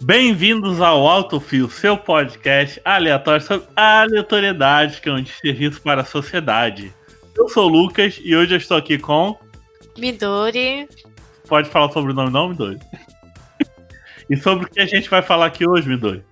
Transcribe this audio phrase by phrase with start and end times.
[0.00, 6.04] Bem-vindos ao Alto Fio, seu podcast aleatório sobre aleatoriedade, que é um serviço para a
[6.04, 6.94] sociedade.
[7.36, 9.36] Eu sou o Lucas e hoje eu estou aqui com.
[9.98, 10.88] Midori.
[11.46, 12.78] Pode falar sobre o nome, não, Midori?
[14.30, 16.24] e sobre o que a gente vai falar aqui hoje, Midori?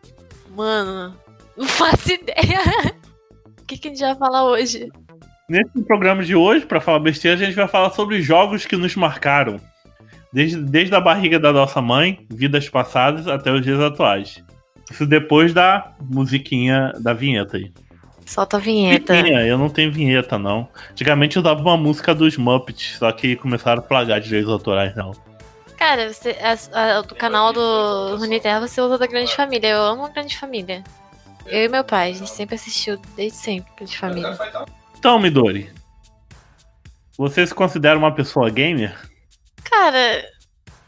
[0.56, 1.14] Mano,
[1.54, 2.94] não faço ideia.
[3.60, 4.88] o que, que a gente vai falar hoje?
[5.48, 8.96] Nesse programa de hoje, para falar besteira, a gente vai falar sobre jogos que nos
[8.96, 9.60] marcaram.
[10.32, 14.42] Desde, desde a barriga da nossa mãe, vidas passadas, até os dias atuais.
[14.90, 17.70] Isso depois da musiquinha da vinheta aí.
[18.24, 19.22] Solta a vinheta.
[19.22, 20.68] Vinha, eu não tenho vinheta, não.
[20.90, 25.12] Antigamente eu dava uma música dos Muppets, só que começaram a plagar direitos autorais, não.
[25.76, 29.68] Cara, você, a, a, do canal do Runeterra você usa da Grande Família.
[29.68, 30.82] Eu amo a Grande Família.
[31.46, 34.38] Eu e meu pai, a gente sempre assistiu, desde sempre, Grande Família.
[34.98, 35.70] Então, Midori,
[37.16, 38.98] você se considera uma pessoa gamer?
[39.62, 40.24] Cara,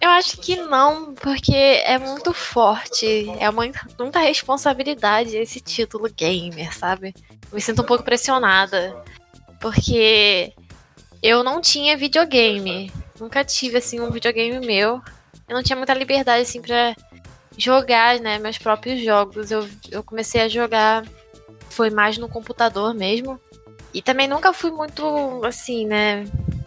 [0.00, 6.76] eu acho que não, porque é muito forte, é muita, muita responsabilidade esse título gamer,
[6.76, 7.14] sabe?
[7.30, 8.96] Eu me sinto um pouco pressionada,
[9.60, 10.52] porque
[11.22, 15.00] eu não tinha videogame, nunca tive assim um videogame meu.
[15.48, 16.94] Eu não tinha muita liberdade assim para
[17.56, 19.50] jogar, né, meus próprios jogos.
[19.50, 21.04] Eu, eu comecei a jogar
[21.70, 23.40] foi mais no computador mesmo.
[23.94, 26.24] E também nunca fui muito assim, né,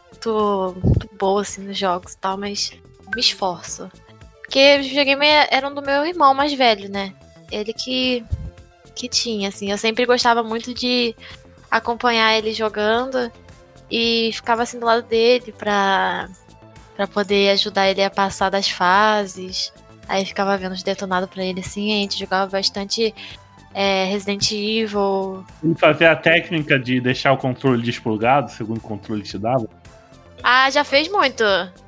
[0.09, 2.71] muito, muito boa assim nos jogos e tal, mas
[3.13, 3.91] me esforço.
[4.41, 7.13] Porque os videogames eram do meu irmão mais velho, né?
[7.51, 8.23] Ele que,
[8.95, 9.71] que tinha, assim.
[9.71, 11.15] Eu sempre gostava muito de
[11.69, 13.31] acompanhar ele jogando
[13.91, 16.29] e ficava assim do lado dele pra,
[16.95, 19.73] pra poder ajudar ele a passar das fases.
[20.07, 21.91] Aí ficava vendo os detonados pra ele assim.
[21.91, 23.13] A gente jogava bastante
[23.73, 25.45] é, Resident Evil.
[25.63, 29.67] E fazer a técnica de deixar o controle desplugado, segundo o controle te dava?
[30.43, 31.43] Ah, já fez muito.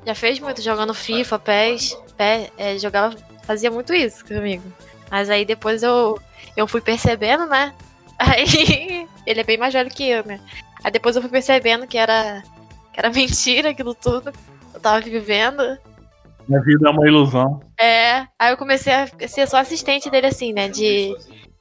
[0.06, 1.98] Já fez muito jogando FIFA, PES.
[2.16, 4.64] PES é, jogava, fazia muito isso comigo.
[5.10, 6.18] Mas aí depois eu,
[6.56, 7.72] eu fui percebendo, né?
[8.16, 10.40] Aí ele é bem mais velho que eu, né?
[10.84, 12.42] Aí depois eu fui percebendo que era,
[12.92, 14.30] que era mentira aquilo tudo.
[14.74, 15.78] Eu tava vivendo.
[16.46, 17.60] Minha vida é uma ilusão.
[17.80, 20.68] É, aí eu comecei a ser só assistente dele assim, né?
[20.68, 21.14] De,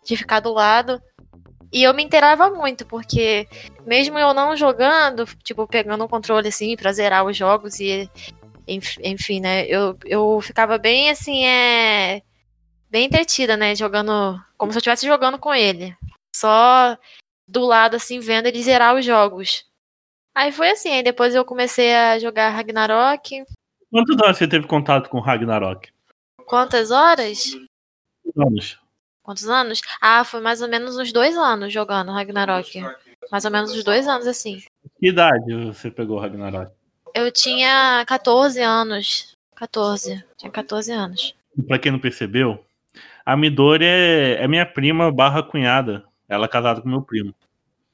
[0.06, 1.02] de ficar do lado.
[1.72, 3.48] E eu me inteirava muito, porque
[3.88, 8.10] mesmo eu não jogando, tipo, pegando um controle assim pra zerar os jogos e.
[8.68, 9.66] Enfim, né?
[9.66, 12.22] Eu, eu ficava bem assim, é.
[12.90, 13.74] Bem entretida, né?
[13.74, 14.40] Jogando.
[14.58, 15.96] Como se eu estivesse jogando com ele.
[16.36, 16.98] Só
[17.54, 19.64] do lado, assim, vendo ele zerar os jogos.
[20.36, 23.46] Aí foi assim, aí depois eu comecei a jogar Ragnarok.
[23.92, 25.90] Quantos anos você teve contato com Ragnarok?
[26.48, 27.56] Quantas horas?
[28.36, 28.80] Anos.
[29.22, 29.82] Quantos anos?
[30.02, 32.82] Ah, foi mais ou menos uns dois anos jogando Ragnarok.
[33.32, 34.64] Mais ou menos uns dois anos, assim.
[35.00, 36.72] Que idade você pegou Ragnarok?
[37.14, 39.38] Eu tinha 14 anos.
[39.56, 40.26] 14.
[40.36, 41.36] Tinha 14 anos.
[41.68, 42.66] Pra quem não percebeu,
[43.24, 46.04] a Midori é, é minha prima barra cunhada.
[46.28, 47.34] Ela é casada com meu primo.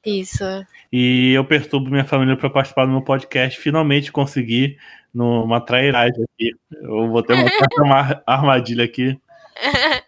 [0.04, 0.44] Isso.
[0.92, 3.58] E eu perturbo minha família para participar do meu podcast.
[3.58, 4.76] Finalmente consegui
[5.12, 6.52] numa trairagem aqui.
[6.72, 7.44] Eu vou ter uma,
[7.84, 9.18] uma armadilha aqui.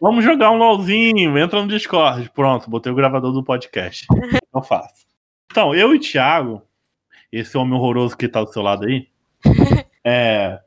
[0.00, 2.30] Vamos jogar um LOLzinho, entra no Discord.
[2.30, 4.06] Pronto, botei o gravador do podcast.
[4.52, 5.06] Não faço.
[5.50, 6.62] Então, eu e o Thiago,
[7.30, 9.06] esse homem horroroso que tá do seu lado aí,
[10.02, 10.58] é,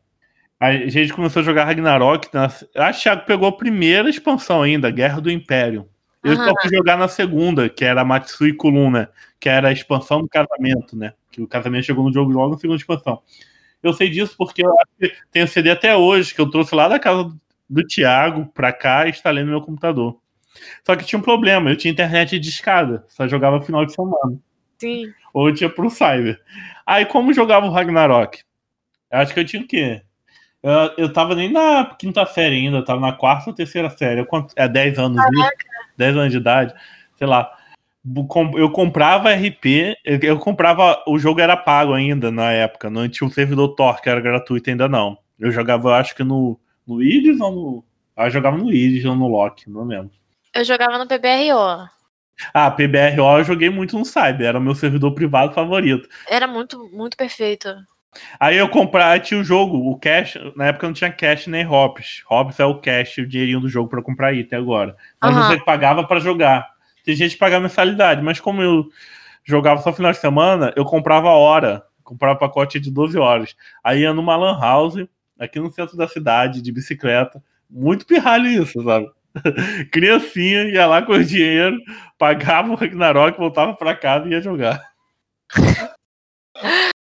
[0.60, 2.30] a gente começou a jogar Ragnarok.
[2.32, 5.90] Na, acho que o Thiago pegou a primeira expansão ainda, Guerra do Império.
[6.26, 10.28] Eu só fui jogar na segunda, que era Matsui Kuluna, que era a expansão do
[10.28, 11.14] casamento, né?
[11.32, 13.22] Que o casamento chegou no jogo logo na segunda expansão.
[13.84, 14.74] Eu sei disso porque eu
[15.32, 17.32] tenho CD até hoje, que eu trouxe lá da casa
[17.70, 20.18] do Thiago pra cá e instalei no meu computador.
[20.84, 24.40] Só que tinha um problema, eu tinha internet de escada, só jogava final de semana.
[24.80, 25.14] Sim.
[25.34, 26.42] Ou eu tinha pro Cyber.
[26.86, 28.44] Aí, como jogava o Ragnarok?
[29.12, 30.02] Acho que eu tinha o quê?
[30.66, 34.22] Eu, eu tava nem na quinta série ainda, eu tava na quarta ou terceira série.
[34.22, 35.50] Eu, é 10 anos, né?
[35.96, 36.74] 10 anos de idade,
[37.16, 37.56] sei lá.
[38.56, 41.04] Eu comprava RP, eu comprava.
[41.08, 44.70] O jogo era pago ainda na época, não tinha o servidor Tor, que era gratuito
[44.70, 45.18] ainda não.
[45.40, 47.86] Eu jogava, eu acho que no no Iris ou no.
[48.16, 50.12] Ah, eu jogava no Iris ou no Loki, não lembro.
[50.54, 51.90] Eu jogava no PBRO.
[52.54, 56.08] Ah, PBRO eu joguei muito no Cyber, era o meu servidor privado favorito.
[56.28, 57.76] Era muito, muito perfeito.
[58.40, 62.24] Aí eu comprava, tinha o jogo, o cash, na época não tinha cash nem Hops.
[62.30, 64.96] Hops é o cash, o dinheirinho do jogo para comprar item agora.
[65.22, 65.44] Mas uhum.
[65.44, 66.68] você pagava para jogar.
[67.04, 68.86] Tem gente que pagava mensalidade, mas como eu
[69.44, 71.84] jogava só final de semana, eu comprava hora.
[72.04, 73.56] Comprava pacote de 12 horas.
[73.84, 75.06] Aí ia numa lan house,
[75.40, 77.42] aqui no centro da cidade, de bicicleta.
[77.70, 79.08] Muito pirralho isso, sabe?
[79.92, 81.78] Criancinha, ia lá com o dinheiro,
[82.18, 84.82] pagava o Ragnarok, voltava pra casa e ia jogar.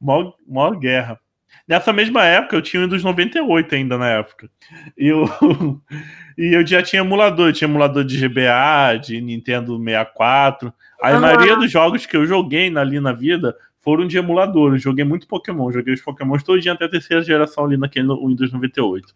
[0.00, 1.18] mó, guerra.
[1.66, 4.50] Nessa mesma época, eu tinha o Windows 98 ainda na época.
[4.96, 5.24] E eu,
[6.36, 7.48] e eu já tinha emulador.
[7.48, 10.72] Eu tinha emulador de GBA, de Nintendo 64.
[11.00, 11.20] A uhum.
[11.20, 14.74] maioria dos jogos que eu joguei ali na vida foram de emulador.
[14.74, 15.70] Eu joguei muito Pokémon.
[15.70, 19.14] Joguei os Pokémon todo dia até a terceira geração ali naquele Windows 98.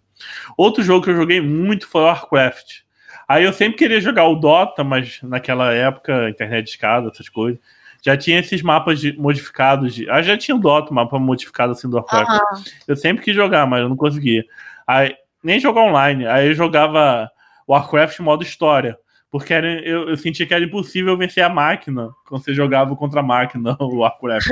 [0.57, 2.85] Outro jogo que eu joguei muito foi Warcraft.
[3.27, 7.59] Aí eu sempre queria jogar o Dota, mas naquela época, internet de escada, essas coisas.
[8.05, 9.95] Já tinha esses mapas de, modificados.
[9.95, 12.31] De, ah, já tinha o Dota, mapa modificado assim do Warcraft.
[12.31, 12.63] Uhum.
[12.87, 14.45] Eu sempre quis jogar, mas eu não conseguia.
[14.87, 16.27] Aí, nem jogar online.
[16.27, 17.31] Aí eu jogava
[17.67, 18.99] Warcraft modo história.
[19.31, 23.21] Porque era, eu, eu sentia que era impossível vencer a máquina quando você jogava contra
[23.21, 24.49] a máquina, o Warcraft.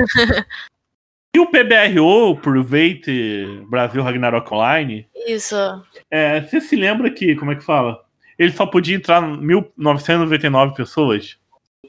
[1.35, 5.07] e o PBRO, Private Brasil Ragnarok Online.
[5.27, 5.55] Isso.
[6.09, 8.01] É, você se lembra que, como é que fala?
[8.37, 11.37] Ele só podia entrar 1999 pessoas?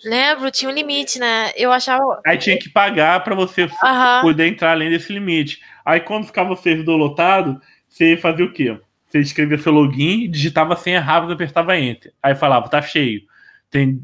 [0.03, 1.53] Lembro, tinha um limite, né?
[1.57, 2.21] Eu achava.
[2.27, 4.21] Aí tinha que pagar para você uhum.
[4.23, 5.61] poder entrar além desse limite.
[5.85, 8.79] Aí quando ficava o servidor lotado, você fazia o quê?
[9.07, 12.13] Você escrevia seu login, digitava a senha rápida e apertava Enter.
[12.21, 13.23] Aí falava, tá cheio.
[13.71, 14.01] Tem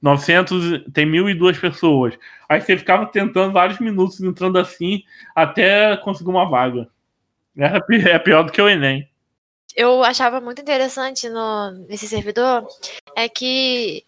[0.00, 2.16] 900, tem 1.002 pessoas.
[2.48, 5.02] Aí você ficava tentando vários minutos entrando assim
[5.34, 6.88] até conseguir uma vaga.
[7.56, 9.08] É pior do que o Enem.
[9.74, 12.66] Eu achava muito interessante no, nesse servidor
[13.16, 14.04] é que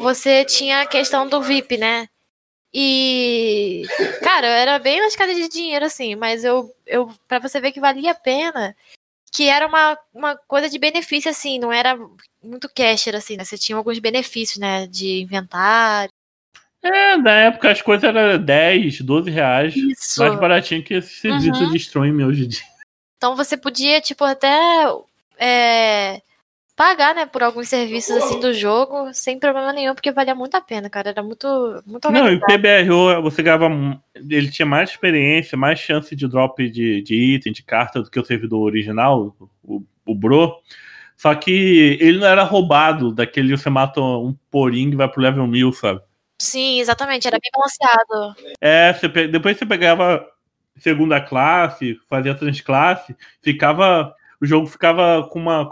[0.00, 2.08] você tinha a questão do VIP, né?
[2.72, 3.84] E,
[4.22, 7.80] cara, eu era bem lascada de dinheiro, assim, mas eu, eu para você ver que
[7.80, 8.76] valia a pena,
[9.32, 11.98] que era uma, uma coisa de benefício, assim, não era
[12.42, 13.44] muito casher, assim, né?
[13.44, 14.86] Você tinha alguns benefícios, né?
[14.86, 16.10] De inventário.
[16.82, 19.74] É, na época as coisas eram 10, 12 reais.
[19.74, 20.20] Isso.
[20.20, 21.70] Mais baratinho que esse serviço uhum.
[21.70, 22.75] de streaming hoje em dia.
[23.16, 24.84] Então você podia, tipo, até
[25.38, 26.20] é,
[26.76, 30.60] pagar, né, por alguns serviços assim do jogo, sem problema nenhum, porque valia muito a
[30.60, 31.08] pena, cara.
[31.08, 33.68] Era muito, muito Não, e o PBRO, você ganhava.
[34.14, 38.20] Ele tinha mais experiência, mais chance de drop de, de item, de carta do que
[38.20, 39.34] o servidor original,
[39.64, 40.54] o, o Bro.
[41.16, 45.46] Só que ele não era roubado daquele você mata um poring e vai pro level
[45.46, 46.02] 1000, sabe?
[46.38, 48.36] Sim, exatamente, era bem balanceado.
[48.60, 50.26] É, você, depois você pegava
[50.78, 54.14] segunda classe, fazia transclasse, ficava.
[54.38, 55.70] O jogo ficava com uma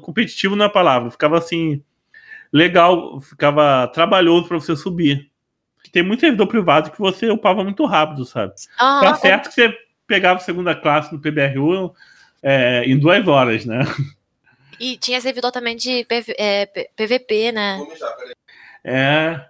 [0.00, 1.82] competitivo não é a palavra, ficava assim,
[2.52, 5.28] legal, ficava trabalhoso para você subir.
[5.92, 8.54] Tem muito servidor privado que você upava muito rápido, sabe?
[8.78, 9.76] Ah, tá certo que você
[10.06, 11.92] pegava segunda classe no PBRU
[12.42, 13.80] é, em duas horas, né?
[14.78, 17.80] E tinha servidor também de PV, é, PVP, né?
[18.84, 19.40] É.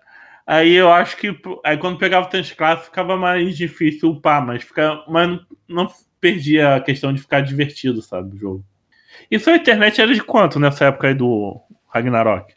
[0.46, 5.02] Aí eu acho que aí quando pegava tantas classes ficava mais difícil upar, mas, fica,
[5.08, 5.88] mas não
[6.20, 8.64] perdia a questão de ficar divertido, sabe, o jogo.
[9.30, 12.54] E sua internet era de quanto nessa época aí do Ragnarok?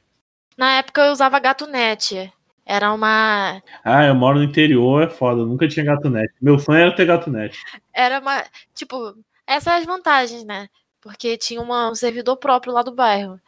[0.55, 2.31] Na época eu usava GatoNet.
[2.65, 3.63] Era uma.
[3.83, 5.41] Ah, eu moro no interior, é foda.
[5.41, 6.31] Eu nunca tinha GatoNet.
[6.39, 7.57] Meu sonho era ter GatoNet.
[7.91, 8.43] Era uma.
[8.75, 9.15] Tipo,
[9.47, 10.67] essas são as vantagens, né?
[11.01, 13.39] Porque tinha uma, um servidor próprio lá do bairro.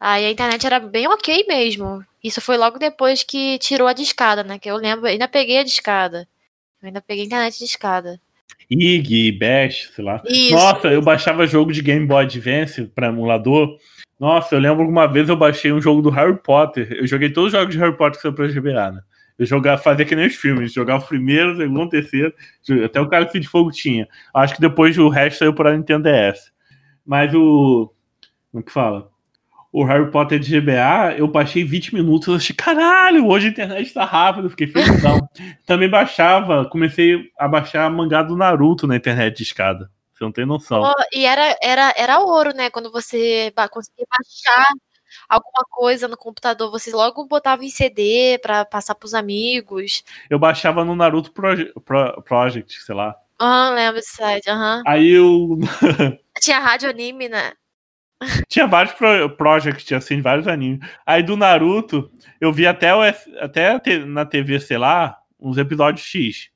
[0.00, 2.02] Aí a internet era bem ok mesmo.
[2.24, 4.58] Isso foi logo depois que tirou a discada, né?
[4.58, 6.26] Que eu lembro, ainda peguei a discada.
[6.82, 8.18] Eu ainda peguei a internet de escada.
[8.70, 10.22] IG, Bash, sei lá.
[10.26, 10.54] Isso.
[10.54, 13.76] Nossa, eu baixava jogo de Game Boy Advance para emulador.
[14.18, 16.92] Nossa, eu lembro que uma vez eu baixei um jogo do Harry Potter.
[16.92, 19.00] Eu joguei todos os jogos de Harry Potter que saiu pra GBA, né?
[19.38, 22.32] Eu jogava, fazia que nem os filmes, jogava o primeiro, o segundo, o terceiro,
[22.84, 24.06] até o cara de fogo tinha.
[24.34, 26.52] Acho que depois o resto saiu para Nintendo DS.
[27.04, 27.90] Mas o.
[28.52, 29.09] Como que fala?
[29.72, 33.92] O Harry Potter de GBA, eu baixei 20 minutos, eu achei, caralho, hoje a internet
[33.92, 35.18] tá rápido, fiquei felizão.
[35.64, 39.90] Também baixava, comecei a baixar mangá do Naruto na internet de escada.
[40.12, 40.82] Você não tem noção.
[40.82, 42.68] Oh, e era, era, era ouro, né?
[42.68, 44.66] Quando você conseguia baixar
[45.28, 50.02] alguma coisa no computador, você logo botava em CD para passar pros amigos.
[50.28, 53.14] Eu baixava no Naruto Proje Pro Project, sei lá.
[53.40, 54.76] Aham, uhum, lembro desse site, aham.
[54.78, 54.82] Uhum.
[54.86, 55.58] Aí eu.
[56.42, 57.52] Tinha rádio anime, né?
[58.48, 60.80] Tinha vários pro projects, assim, vários animes.
[61.06, 62.10] Aí do Naruto,
[62.40, 63.00] eu vi até, o,
[63.40, 66.50] até na TV, sei lá, uns episódios X.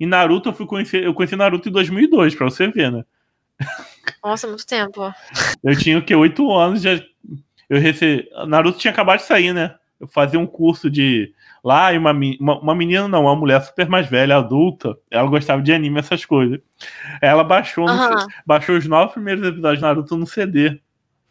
[0.00, 3.04] E Naruto, eu fui conhecer, eu conheci Naruto em 2002, pra você ver, né?
[4.24, 5.12] Nossa, muito tempo.
[5.62, 6.14] Eu tinha o que?
[6.14, 7.00] Oito anos, já.
[7.68, 8.28] Eu recebi.
[8.46, 9.74] Naruto tinha acabado de sair, né?
[10.00, 11.32] Eu fazia um curso de.
[11.62, 15.62] Lá, e uma, uma, uma menina, não, uma mulher super mais velha, adulta, ela gostava
[15.62, 16.58] de anime, essas coisas.
[17.20, 18.26] Ela baixou, uhum.
[18.44, 20.80] baixou os nove primeiros episódios de Naruto no CD.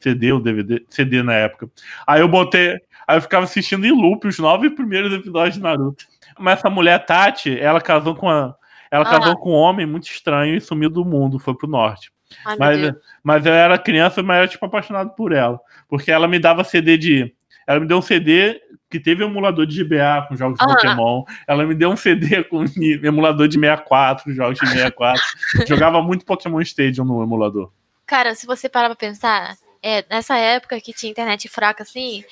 [0.01, 1.69] CD ou DVD, CD na época.
[2.05, 6.05] Aí eu botei, aí eu ficava assistindo em loop os nove primeiros episódios de Naruto.
[6.39, 8.55] Mas essa mulher Tati, ela casou com a,
[8.91, 9.09] ela ah.
[9.09, 12.11] casou com um homem muito estranho e sumiu do mundo, foi pro norte.
[12.45, 12.93] Ai, Mas,
[13.23, 15.59] mas eu era criança, mas era tipo apaixonado por ela.
[15.87, 17.33] Porque ela me dava CD de.
[17.67, 20.67] Ela me deu um CD que teve emulador de GBA com jogos de Ah.
[20.67, 21.23] Pokémon.
[21.47, 22.65] Ela me deu um CD com
[23.03, 25.21] emulador de 64, jogos de 64.
[25.67, 27.71] Jogava muito Pokémon Stadium no emulador.
[28.05, 32.23] Cara, se você parar pra pensar, é, nessa época que tinha internet fraca assim,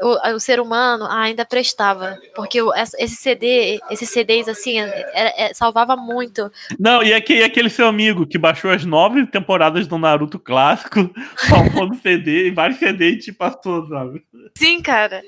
[0.00, 2.18] o, o ser humano ainda prestava.
[2.34, 6.50] Porque o- esse CD, esses CDs assim, era- é, salvava muito.
[6.78, 11.08] Não, e aquele, aquele seu amigo que baixou as nove temporadas do Naruto clássico,
[11.84, 14.24] salvou no CD, e vários CD e te passou, sabe?
[14.56, 15.22] Sim, cara.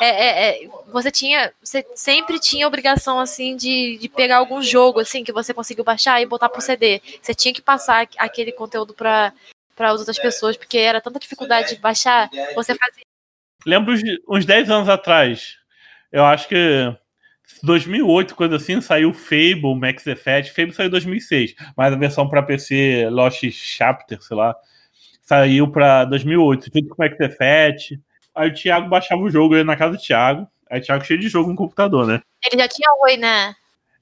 [0.00, 1.52] É, é, é, você tinha.
[1.62, 6.22] Você sempre tinha obrigação, assim, de, de pegar algum jogo, assim, que você conseguiu baixar
[6.22, 7.02] e botar pro CD.
[7.20, 9.34] Você tinha que passar aqu- aquele conteúdo pra,
[9.78, 13.04] pra as outras pessoas, porque era tanta dificuldade de baixar, você fazia.
[13.64, 15.56] Lembro uns, uns 10 anos atrás,
[16.12, 16.94] eu acho que
[17.62, 20.52] 2008, coisa assim, saiu Fable, Max Effect.
[20.52, 24.54] Fable saiu em 2006, mas a versão para PC Lost Chapter, sei lá,
[25.22, 28.00] saiu para 2008, junto com Max Effect.
[28.34, 30.46] Aí o Thiago baixava o jogo, eu ia na casa do Thiago.
[30.70, 32.20] Aí o Thiago cheio de jogo no computador, né?
[32.44, 33.54] Ele já tinha oi, né?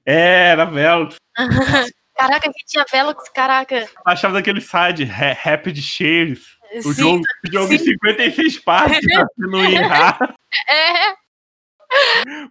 [0.04, 1.08] É, era velho.
[2.16, 3.88] Caraca, que tinha Velox, caraca.
[4.04, 6.56] Baixava daquele site, Ra- Rapid Shares.
[6.84, 7.84] O Sim, jogo, o jogo em sim.
[7.84, 10.34] 56 partes, pra você não errar.
[10.68, 11.14] é.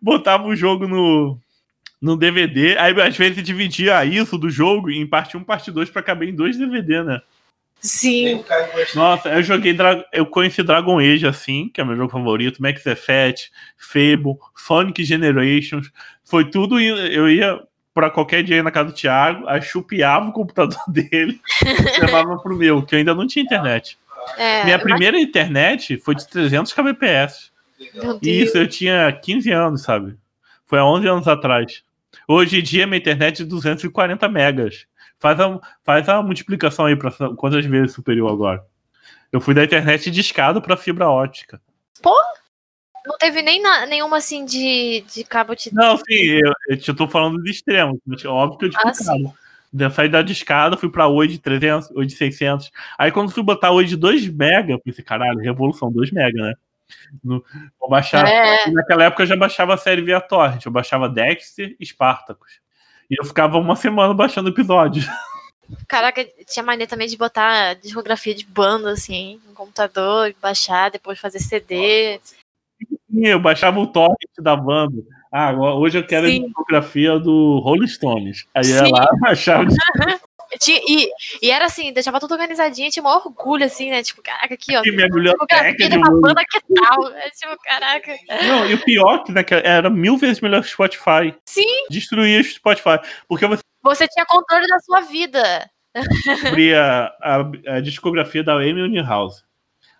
[0.01, 1.37] botava o jogo no,
[2.01, 6.01] no DVD, aí às vezes dividia isso do jogo em parte 1 parte 2 pra
[6.03, 7.21] caber em dois DVD, né?
[7.81, 8.43] Sim.
[8.95, 12.85] Nossa, eu joguei Dra- eu conheci Dragon Age assim, que é meu jogo favorito, Max
[12.85, 15.91] Effect, Fable, Sonic Generations,
[16.23, 17.61] foi tudo eu ia
[17.95, 22.55] pra qualquer dia na casa do Thiago, aí chupiava o computador dele, e levava pro
[22.55, 23.97] meu, que eu ainda não tinha internet.
[24.37, 27.51] É, Minha primeira internet foi de 300 kbps.
[27.93, 28.19] Deus.
[28.21, 30.17] Isso, eu tinha 15 anos, sabe?
[30.65, 31.83] Foi há 11 anos atrás.
[32.27, 34.85] Hoje em dia, minha internet é 240 megas.
[35.19, 38.63] Faz a, faz a multiplicação aí para quantas vezes superior agora.
[39.31, 41.61] Eu fui da internet de escada para fibra ótica.
[43.05, 45.73] Não teve nem na- nenhuma assim de, de cabo de.
[45.73, 47.97] Não, sim, eu, eu te tô falando dos extremos.
[48.05, 49.33] mas Óbvio que eu Ah, discutava.
[49.77, 52.71] Eu saí da discada, fui pra 8 de 300, 8 de 600.
[52.97, 56.53] Aí quando fui botar 8 de 2 mega, eu pensei, caralho, revolução, 2 mega, né?
[57.23, 57.43] No,
[57.79, 58.25] vou baixar.
[58.25, 60.63] É, Naquela época eu já baixava a série via torrent.
[60.65, 62.59] Eu baixava Dexter e Spartacus.
[63.09, 65.05] E eu ficava uma semana baixando episódios.
[65.89, 71.39] caraca, tinha mania também de botar discografia de banda, assim, no computador, baixar, depois fazer
[71.39, 72.15] CD.
[72.15, 72.19] E
[73.23, 75.01] eu baixava o torrent da banda.
[75.31, 76.43] Ah, agora- hoje eu quero Sim.
[76.43, 78.45] a discografia do Rolling Stones.
[78.55, 78.91] Aí ia Sim.
[78.91, 79.65] lá, baixava.
[80.69, 81.09] E,
[81.41, 84.01] e era assim, deixava tudo organizadinho, tinha maior orgulho, assim, né?
[84.03, 84.81] Tipo, caraca, aqui, ó.
[84.85, 87.11] E minha biblioteca de banda que tal.
[87.13, 88.15] É tipo, caraca.
[88.47, 91.35] Não, e o pior que naquela, era mil vezes melhor que o Spotify.
[91.45, 92.99] Sim, Destruía o Spotify.
[93.27, 95.69] Porque você você tinha controle da sua vida.
[96.47, 99.43] abria a, a discografia da Amy Winehouse.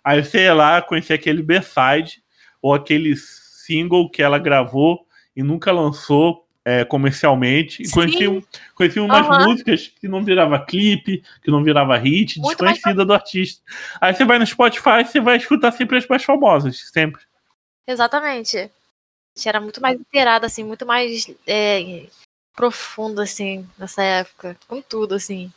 [0.02, 2.22] Aí você ia lá conhecer aquele B-side
[2.66, 5.06] ou aquele single que ela gravou
[5.36, 7.80] e nunca lançou é, comercialmente.
[7.80, 7.92] E Sim.
[7.94, 8.42] conhecia, um-
[8.74, 9.46] conhecia umas Aham.
[9.46, 13.62] músicas que não virava clipe, que não virava hit, Muito mais desconhecida do artista.
[14.00, 17.22] Aí você vai no Spotify você vai escutar sempre as mais famosas, sempre.
[17.86, 18.58] Exatamente.
[18.58, 18.68] A
[19.36, 22.06] gente era muito mais inteirado, assim, muito mais é,
[22.52, 24.58] profundo, assim, nessa época.
[24.66, 25.52] Com tudo, assim.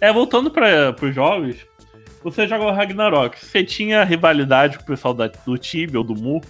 [0.00, 1.66] É, voltando para os jovens,
[2.22, 3.44] você joga o Ragnarok.
[3.44, 6.40] Você tinha rivalidade com o pessoal da- do Tibia ou do Mu?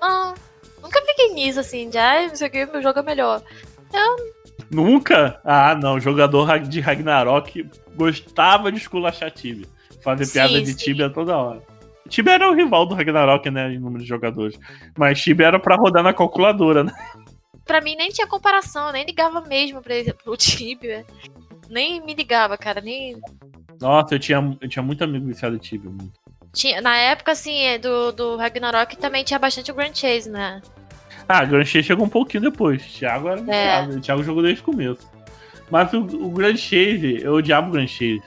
[0.00, 0.34] Não,
[0.82, 3.42] nunca fiquei nisso, assim, de, ai, não sei o que, meu jogo é melhor.
[4.70, 5.40] Nunca?
[5.44, 6.00] Ah, não.
[6.00, 9.66] Jogador de Ragnarok gostava de esculachar Tibia.
[10.02, 10.76] Fazer Sim, piada de sim.
[10.76, 11.60] Tibia toda hora.
[12.08, 13.72] Tibia era o rival do Ragnarok, né?
[13.72, 14.58] Em número de jogadores.
[14.96, 16.92] Mas Tibia era pra rodar na calculadora, né?
[17.64, 21.04] Pra mim nem tinha comparação, eu nem ligava mesmo pra, pro Tibia.
[21.72, 23.16] Nem me ligava, cara, nem...
[23.80, 25.90] Nossa, eu tinha, eu tinha muito amigo viciado em Tibia.
[25.90, 26.12] muito.
[26.52, 30.60] Tinha, na época, assim, é, do, do Ragnarok também tinha bastante o Grand Chase, né?
[31.26, 32.84] Ah, Grand Chase chegou um pouquinho depois.
[32.84, 33.96] Thiago era viciado.
[33.96, 35.10] O Thiago jogou desde o começo.
[35.70, 38.22] Mas o, o Grand Chase, eu odiava o Grand Chase.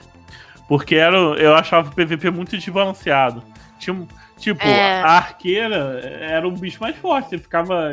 [0.66, 3.44] Porque era, eu achava o PVP muito desbalanceado.
[3.78, 4.04] Tinha,
[4.38, 5.00] tipo, É.
[5.02, 7.28] a arqueira era o bicho mais forte.
[7.30, 7.90] Você ficava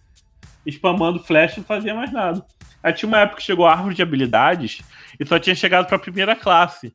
[0.66, 2.42] spamando flash e não fazia mais nada.
[2.82, 4.80] Aí tinha uma época que chegou a árvore de habilidades
[5.18, 6.92] e só tinha chegado pra primeira classe.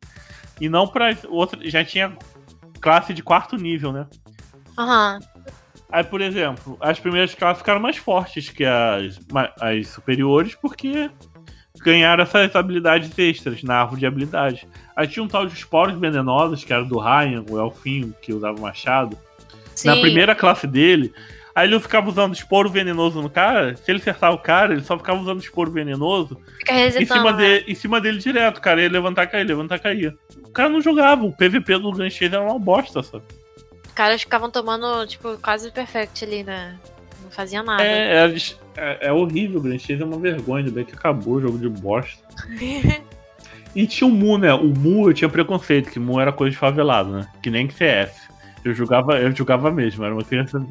[0.60, 1.60] E não pra outra.
[1.70, 2.16] Já tinha
[2.80, 4.08] classe de quarto nível, né?
[4.78, 5.20] Aham.
[5.92, 9.20] Aí, por exemplo, as primeiras classes ficaram mais fortes que as,
[9.62, 11.12] as superiores, porque
[11.84, 14.68] ganharam essas habilidades extras na árvore de habilidade.
[14.96, 18.58] Aí tinha um tal de esporos venenosos, que era do Ryan, o elfinho que usava
[18.58, 19.16] o machado.
[19.76, 19.90] Sim.
[19.90, 21.14] Na primeira classe dele,
[21.56, 23.76] Aí ele ficava usando esporo venenoso no cara.
[23.76, 26.42] Se ele acertar o cara, ele só ficava usando esporo venenoso.
[26.58, 27.60] Fica em cima, né?
[27.60, 28.82] de, em cima dele direto, cara.
[28.82, 30.18] Ele levantar, cair, levantar, cair.
[30.44, 31.24] O cara não jogava.
[31.24, 33.24] O PVP do Grand Chase era uma bosta, sabe?
[33.86, 36.76] Os caras ficavam tomando, tipo, quase perfect ali, né?
[37.24, 37.84] Não fazia nada.
[37.84, 38.36] É, é,
[38.76, 39.60] é, é horrível.
[39.60, 40.72] O Grand Chase é uma vergonha.
[40.72, 42.18] Bem que acabou o jogo de bosta.
[43.76, 44.52] e tinha o Mu, né?
[44.56, 47.28] O Mu eu tinha preconceito, que Mu era coisa de favelado, né?
[47.44, 48.33] Que nem que CS.
[48.64, 50.66] Eu jogava, eu jogava mesmo, era uma criança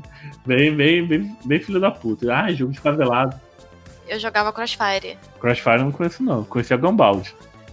[0.47, 2.35] bem, bem, bem, bem filho da puta.
[2.35, 3.39] Ah, jogo de favelado.
[4.09, 5.19] Eu jogava Crossfire.
[5.39, 6.45] Crossfire eu não conheço, não.
[6.45, 7.23] Conhecia Gumball.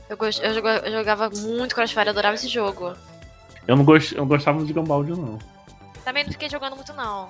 [0.10, 0.42] Eu, gost...
[0.44, 2.94] eu, jogava, eu jogava muito Crossfire, adorava esse jogo.
[3.68, 4.12] Eu não, gost...
[4.12, 5.40] eu não gostava de Gumball, não.
[6.04, 7.30] Também não fiquei jogando muito, não.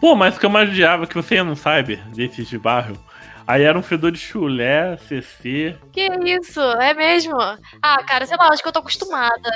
[0.00, 2.96] Pô, mas o que eu mais odiava, que você ia no cyber, desses de bairro,
[3.48, 5.74] Aí era um fedor de chulé, CC.
[5.90, 6.60] Que isso?
[6.60, 7.40] É mesmo?
[7.80, 9.50] Ah, cara, sei lá, acho que eu tô acostumada.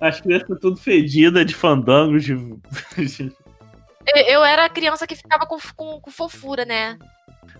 [0.00, 2.32] As crianças tudo fedida de fandangos, de.
[2.32, 6.98] eu, eu era a criança que ficava com, com, com, fofura, né?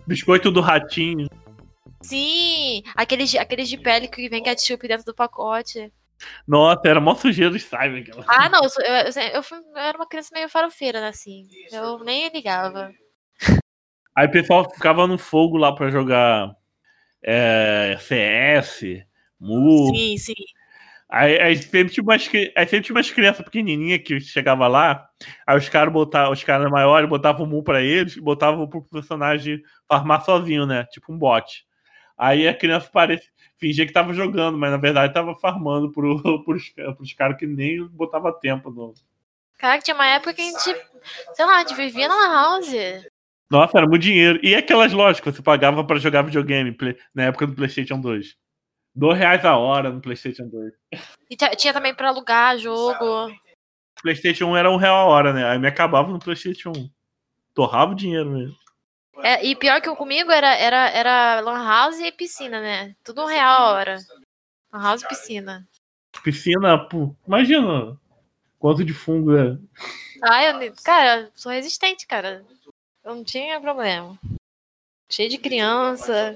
[0.07, 1.29] Biscoito do ratinho.
[2.03, 5.93] Sim, aqueles, aqueles de pele que vem ketchup dentro do pacote.
[6.47, 7.99] Nossa, era mó sujeira de Simon.
[7.99, 8.25] Aquela.
[8.29, 11.47] Ah, não, eu, eu, eu, fui, eu, era uma criança meio farofeira, né, assim.
[11.73, 12.93] Eu nem ligava.
[14.15, 16.55] Aí o pessoal ficava no fogo lá pra jogar
[17.23, 19.05] é, CS,
[19.39, 19.95] Mu.
[19.95, 20.35] Sim, sim.
[21.17, 25.09] Aí, aí, sempre tinha umas, aí sempre tinha umas crianças pequenininhas que chegava lá,
[25.47, 29.63] aí os caras botavam, os caras maiores botavam o mu pra eles, botavam pro personagem
[29.89, 30.85] farmar sozinho, né?
[30.91, 31.65] Tipo um bot.
[32.19, 36.69] Aí a criança parecia, fingia que tava jogando, mas na verdade tava farmando pro, pros,
[36.69, 38.93] pros caras que nem botava tempo no.
[39.57, 40.87] Cara, tinha uma época que a gente,
[41.33, 42.75] sei lá, a gente vivia na house.
[43.51, 44.39] Nossa, era muito dinheiro.
[44.43, 46.77] E aquelas lojas que você pagava para jogar videogame
[47.15, 48.37] na época do PlayStation 2?
[48.97, 50.73] Dois reais a hora no PlayStation 2.
[51.29, 53.31] E tinha também pra alugar jogo.
[54.01, 55.45] PlayStation 1 era um real a hora, né?
[55.45, 56.91] Aí me acabava no PlayStation 1.
[57.53, 58.57] Torrava o dinheiro mesmo.
[59.19, 62.97] É, e pior que o comigo era, era, era Lan House e piscina, né?
[63.05, 63.99] Tudo um real a hora.
[64.73, 65.69] Lan House e piscina.
[66.25, 67.99] Piscina, pô, imagina
[68.59, 69.59] quanto de fungo é.
[70.23, 72.43] Ah, eu, cara, sou resistente, cara.
[73.05, 74.19] Eu não tinha problema.
[75.11, 76.35] Cheio de criança.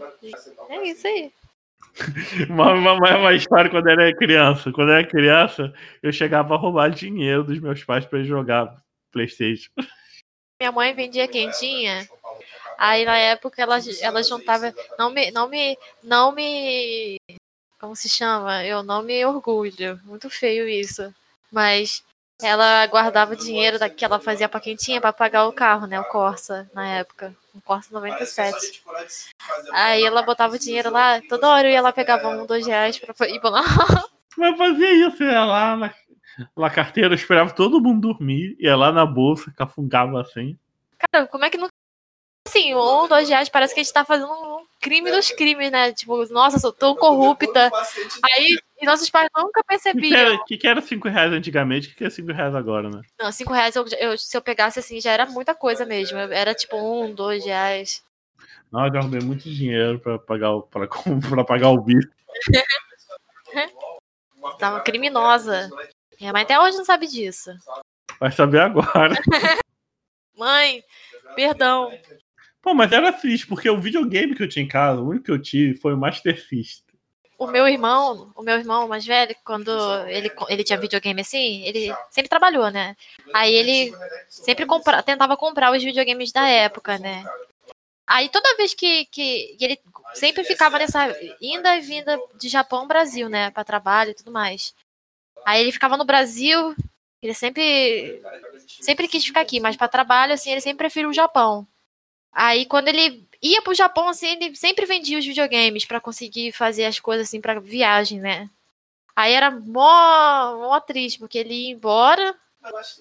[0.69, 1.33] É isso aí
[2.49, 4.73] uma, uma, uma, história quando era criança.
[4.73, 8.75] Quando era criança, eu chegava a roubar dinheiro dos meus pais para jogar
[9.13, 9.71] Playstation.
[10.61, 12.07] Minha mãe vendia quentinha.
[12.77, 14.75] Aí na época ela, ela juntava.
[14.99, 15.77] Não me, não me.
[16.03, 17.17] Não me.
[17.79, 18.65] Como se chama?
[18.65, 19.99] Eu não me orgulho.
[20.05, 21.15] Muito feio isso.
[21.51, 22.05] Mas
[22.43, 25.99] ela guardava dinheiro que ela fazia pra quentinha para pagar o carro, né?
[25.99, 27.35] O Corsa, na época.
[27.55, 28.83] O Corsa 97.
[29.73, 32.99] Aí ela botava o dinheiro lá, toda hora eu ia lá, pegava um, dois reais
[32.99, 33.63] pra ir pra lá.
[34.37, 35.95] Mas fazia isso, ia lá na,
[36.57, 40.57] na carteira, esperava todo mundo dormir, ia lá na bolsa, cafungava assim.
[40.99, 41.69] Cara, como é que não
[42.47, 45.93] assim, um, dois reais, parece que a gente tá fazendo um crime dos crimes, né?
[45.93, 47.71] Tipo, nossa, sou tão corrupta.
[48.23, 50.37] Aí, e nossos pais nunca percebiam.
[50.37, 51.89] O que, que, era cinco reais antigamente?
[51.89, 53.03] O que, que é cinco reais agora, né?
[53.19, 56.19] Não, cinco reais, eu, eu, se eu pegasse assim, já era muita coisa mesmo.
[56.19, 58.03] Era tipo um, dois reais.
[58.73, 60.89] Não, eu já arrumei muito dinheiro pra pagar o, pra,
[61.29, 62.09] pra pagar o bicho.
[64.59, 65.69] Tava criminosa.
[66.19, 67.51] Minha mãe até hoje não sabe disso.
[68.19, 69.15] Vai saber agora.
[70.37, 70.83] mãe,
[71.35, 71.93] perdão.
[72.63, 75.31] Pô, mas era triste, porque o videogame que eu tinha em casa, o único que
[75.31, 76.90] eu tive foi o Master System.
[77.41, 79.71] O meu irmão, o meu irmão mais velho, quando
[80.09, 82.95] ele, ele tinha videogame assim, ele sempre trabalhou, né?
[83.33, 83.95] Aí ele
[84.29, 87.25] sempre compra, tentava comprar os videogames da época, né?
[88.07, 89.81] Aí toda vez que, que, ele
[90.13, 94.75] sempre ficava nessa inda e vinda de Japão Brasil, né, para trabalho e tudo mais.
[95.47, 96.77] Aí ele ficava no Brasil,
[97.23, 98.21] ele sempre
[98.83, 101.67] sempre quis ficar aqui, mas para trabalho assim, ele sempre preferiu o Japão.
[102.31, 106.85] Aí quando ele ia pro Japão, assim, ele sempre vendia os videogames para conseguir fazer
[106.85, 108.49] as coisas assim para viagem, né?
[109.17, 112.35] Aí era mó, mó triste, porque ele ia embora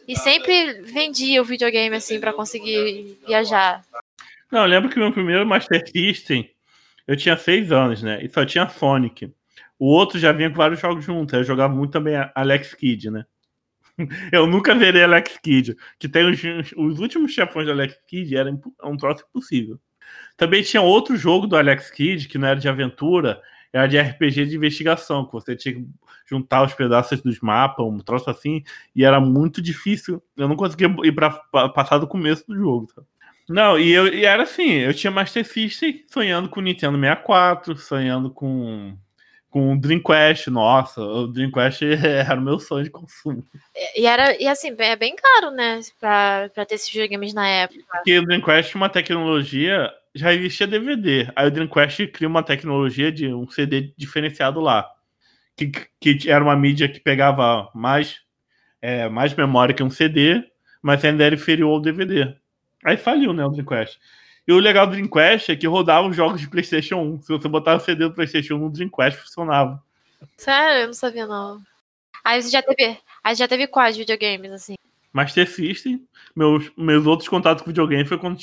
[0.07, 3.83] e sempre vendia o videogame assim para conseguir viajar.
[4.51, 6.49] Não, eu lembro que meu primeiro Master System
[7.09, 8.23] eu tinha seis anos, né?
[8.23, 9.33] E só tinha Sonic.
[9.79, 11.33] O outro já vinha com vários jogos juntos.
[11.33, 13.25] Eu jogava muito também Alex Kidd, né?
[14.31, 15.75] Eu nunca verei Alex Kidd.
[15.97, 16.39] Que tem os,
[16.77, 18.51] os últimos chefões do Alex Kidd, era
[18.83, 19.79] um troço impossível.
[20.39, 23.41] Também tinha outro jogo do Alex Kidd, que não era de aventura,
[23.73, 25.85] era de RPG de investigação, que você tinha que
[26.25, 28.63] juntar os pedaços dos mapas, um troço assim,
[28.95, 30.23] e era muito difícil.
[30.37, 31.31] Eu não conseguia ir para
[31.69, 32.87] passar do começo do jogo.
[33.49, 38.31] Não, e, eu, e era assim, eu tinha Master System sonhando com Nintendo 64, sonhando
[38.31, 38.95] com
[39.49, 43.43] com o Dreamcast, nossa, o Dreamcast era o meu sonho de consumo.
[43.95, 47.83] E, era, e assim, é bem caro, né, pra, pra ter esses videogames na época.
[47.91, 53.11] Porque o Dreamcast tinha uma tecnologia, já existia DVD, aí o Dreamcast cria uma tecnologia
[53.11, 54.85] de um CD diferenciado lá,
[55.55, 58.19] que, que era uma mídia que pegava mais,
[58.81, 60.43] é, mais memória que um CD,
[60.81, 62.35] mas ainda era inferior ao DVD.
[62.83, 63.99] Aí faliu, né, o Dreamcast.
[64.45, 67.21] E o legal do Dreamcast é que rodava os jogos de PlayStation 1.
[67.21, 69.81] Se você botar o CD do PlayStation 1 no Dreamcast, funcionava.
[70.37, 70.81] Sério?
[70.81, 71.61] Eu não sabia, não.
[72.25, 74.75] Aí você já teve, aí já teve quais videogames, assim?
[75.11, 76.07] Master System.
[76.35, 78.37] Meus, meus outros contatos com videogame foi quando,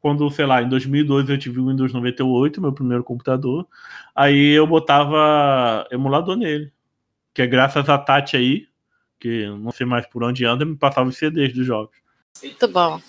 [0.00, 3.66] quando, sei lá, em 2012 eu tive o Windows 98, meu primeiro computador.
[4.14, 6.72] Aí eu botava emulador nele.
[7.34, 8.66] Que é graças a Tati aí,
[9.18, 11.96] que não sei mais por onde anda, me passava os CDs dos jogos.
[12.42, 13.00] Muito bom.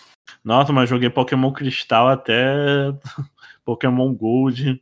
[0.44, 2.94] Nossa, mas joguei Pokémon Cristal até
[3.66, 4.82] Pokémon Gold,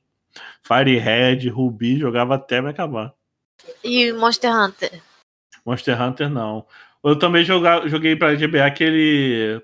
[0.61, 3.13] Fire Red, Ruby, jogava até me acabar.
[3.83, 5.01] E Monster Hunter?
[5.65, 6.65] Monster Hunter não.
[7.03, 9.61] Eu também joga, joguei pra GBA aquele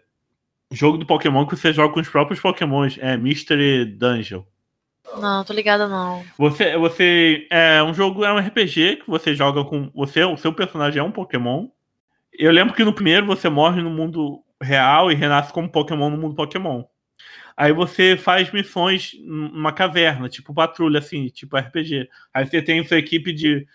[0.71, 4.43] jogo do Pokémon que você joga com os próprios Pokémons, é Mystery Dungeon.
[5.19, 6.23] Não, tô ligada não.
[6.37, 10.53] Você, você é um jogo, é um RPG que você joga com você, o seu
[10.53, 11.67] personagem é um Pokémon.
[12.33, 16.17] Eu lembro que no primeiro você morre no mundo real e renasce como Pokémon no
[16.17, 16.83] mundo Pokémon.
[17.55, 22.07] Aí você faz missões numa caverna, tipo patrulha, assim, tipo RPG.
[22.31, 23.65] Aí você tem sua equipe de.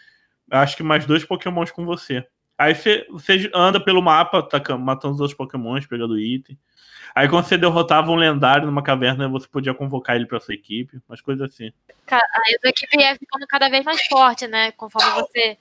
[0.50, 2.24] Acho que mais dois Pokémons com você.
[2.62, 6.56] Aí você, anda pelo mapa, tá matando os outros Pokémons, pegando item.
[7.12, 11.00] Aí quando você derrotava um lendário numa caverna, você podia convocar ele pra sua equipe,
[11.08, 11.72] umas coisas assim.
[12.08, 14.70] Aí a equipe ia ficando cada vez mais forte, né?
[14.70, 15.58] Conforme você.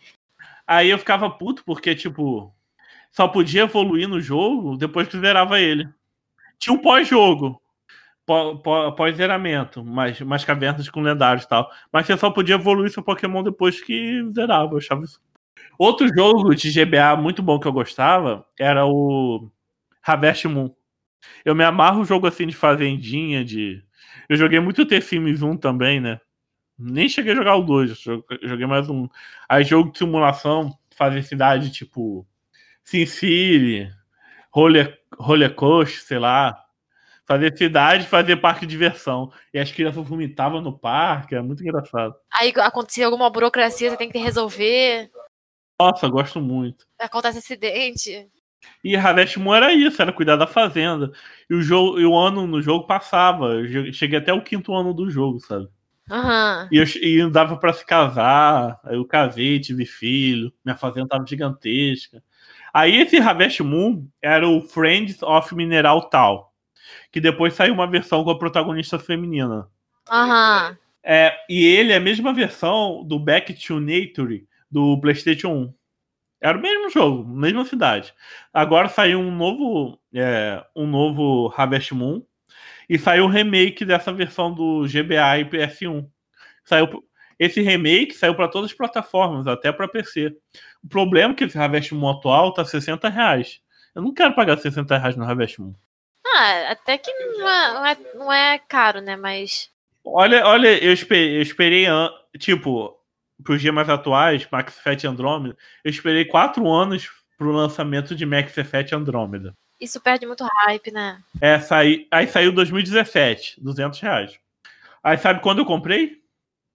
[0.67, 2.53] Aí eu ficava puto, porque, tipo,
[3.11, 5.89] só podia evoluir no jogo depois que zerava ele.
[6.59, 7.59] Tinha um pós-jogo,
[8.95, 11.67] pós-zeramento, mais, mais cavernas com lendários e tal.
[11.91, 14.73] Mas você só podia evoluir seu Pokémon depois que zerava.
[14.73, 15.19] Eu achava isso.
[15.77, 19.49] Outro jogo de GBA muito bom que eu gostava era o
[20.03, 20.69] Harvest Moon.
[21.43, 23.83] Eu me amarro o jogo assim de fazendinha, de.
[24.29, 26.19] Eu joguei muito The Sims 1 também, né?
[26.77, 27.99] Nem cheguei a jogar o 2,
[28.43, 29.07] joguei mais um.
[29.47, 32.25] Aí jogo de simulação, fazer cidade tipo
[32.83, 33.91] Sin City,
[34.51, 36.57] roller, roller coaster, sei lá.
[37.25, 39.31] Fazer cidade, fazer parque de diversão.
[39.53, 42.15] E as crianças vomitavam no parque, é muito engraçado.
[42.39, 45.09] Aí acontecia alguma burocracia, você tem que resolver.
[45.81, 46.85] Nossa, gosto muito.
[46.99, 48.29] Acontece acidente.
[48.83, 51.11] E Harvest Moon era isso, era cuidar da fazenda.
[51.49, 53.53] E o jogo, e o ano no jogo passava.
[53.53, 55.67] Eu cheguei até o quinto ano do jogo, sabe?
[56.09, 56.67] Uhum.
[56.71, 58.79] E, eu, e dava para se casar.
[58.83, 60.51] Aí eu casei, tive filho.
[60.63, 62.23] Minha fazenda tava gigantesca.
[62.73, 66.53] Aí esse Harvest Moon era o Friends of Mineral Tal,
[67.11, 69.67] que depois saiu uma versão com a protagonista feminina.
[70.09, 70.77] Aham.
[71.03, 75.73] É, e ele é a mesma versão do Back to Nature do PlayStation 1.
[76.41, 78.13] Era o mesmo jogo, mesma cidade.
[78.53, 82.23] Agora saiu um novo, é, um novo Harvest Moon
[82.89, 86.07] e saiu um remake dessa versão do GBA e PS1.
[86.63, 87.03] Saiu
[87.41, 90.31] esse remake saiu para todas as plataformas, até para PC.
[90.83, 93.59] O problema é que esse Harvest Moon atual tá 60 reais.
[93.95, 95.73] Eu não quero pagar 60 reais no Harvest Moon.
[96.23, 99.15] Ah, até que não é, não é, não é caro, né?
[99.15, 99.71] Mas.
[100.05, 101.85] Olha, olha, eu esperei, eu esperei
[102.37, 102.95] tipo,
[103.43, 108.57] pros dias mais atuais, Max Effect Andromeda, eu esperei quatro anos pro lançamento de Max
[108.57, 109.55] Effect Andromeda.
[109.79, 111.21] Isso perde muito hype, né?
[111.39, 114.39] É, saí, aí saiu 2017, 200 reais.
[115.03, 116.21] Aí sabe quando eu comprei?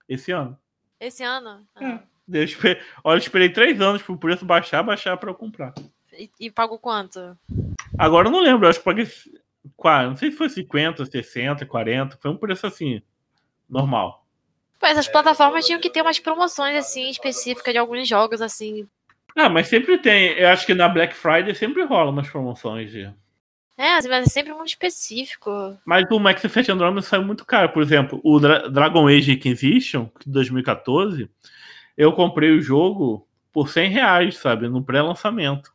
[0.09, 0.57] Esse ano.
[0.99, 1.65] Esse ano?
[1.79, 1.99] É.
[2.29, 5.73] Eu esperei, olha, eu esperei três anos pro preço baixar, baixar para eu comprar.
[6.11, 7.37] E, e pagou quanto?
[7.97, 9.07] Agora eu não lembro, eu acho que paguei.
[9.83, 12.17] Não sei se foi 50, 60, 40.
[12.21, 13.01] Foi um preço assim,
[13.69, 14.26] normal.
[14.79, 18.87] Pô, essas plataformas tinham que ter umas promoções assim, específicas de alguns jogos, assim.
[19.35, 20.29] Ah, mas sempre tem.
[20.33, 23.03] Eu acho que na Black Friday sempre rola umas promoções de.
[23.77, 25.77] É, mas é sempre muito específico.
[25.85, 27.69] Mas o Max Effect Andromeda saiu muito caro.
[27.69, 31.29] Por exemplo, o Dra Dragon Age Inquisition, de 2014,
[31.95, 34.67] eu comprei o jogo por 100 reais, sabe?
[34.67, 35.71] No pré-lançamento.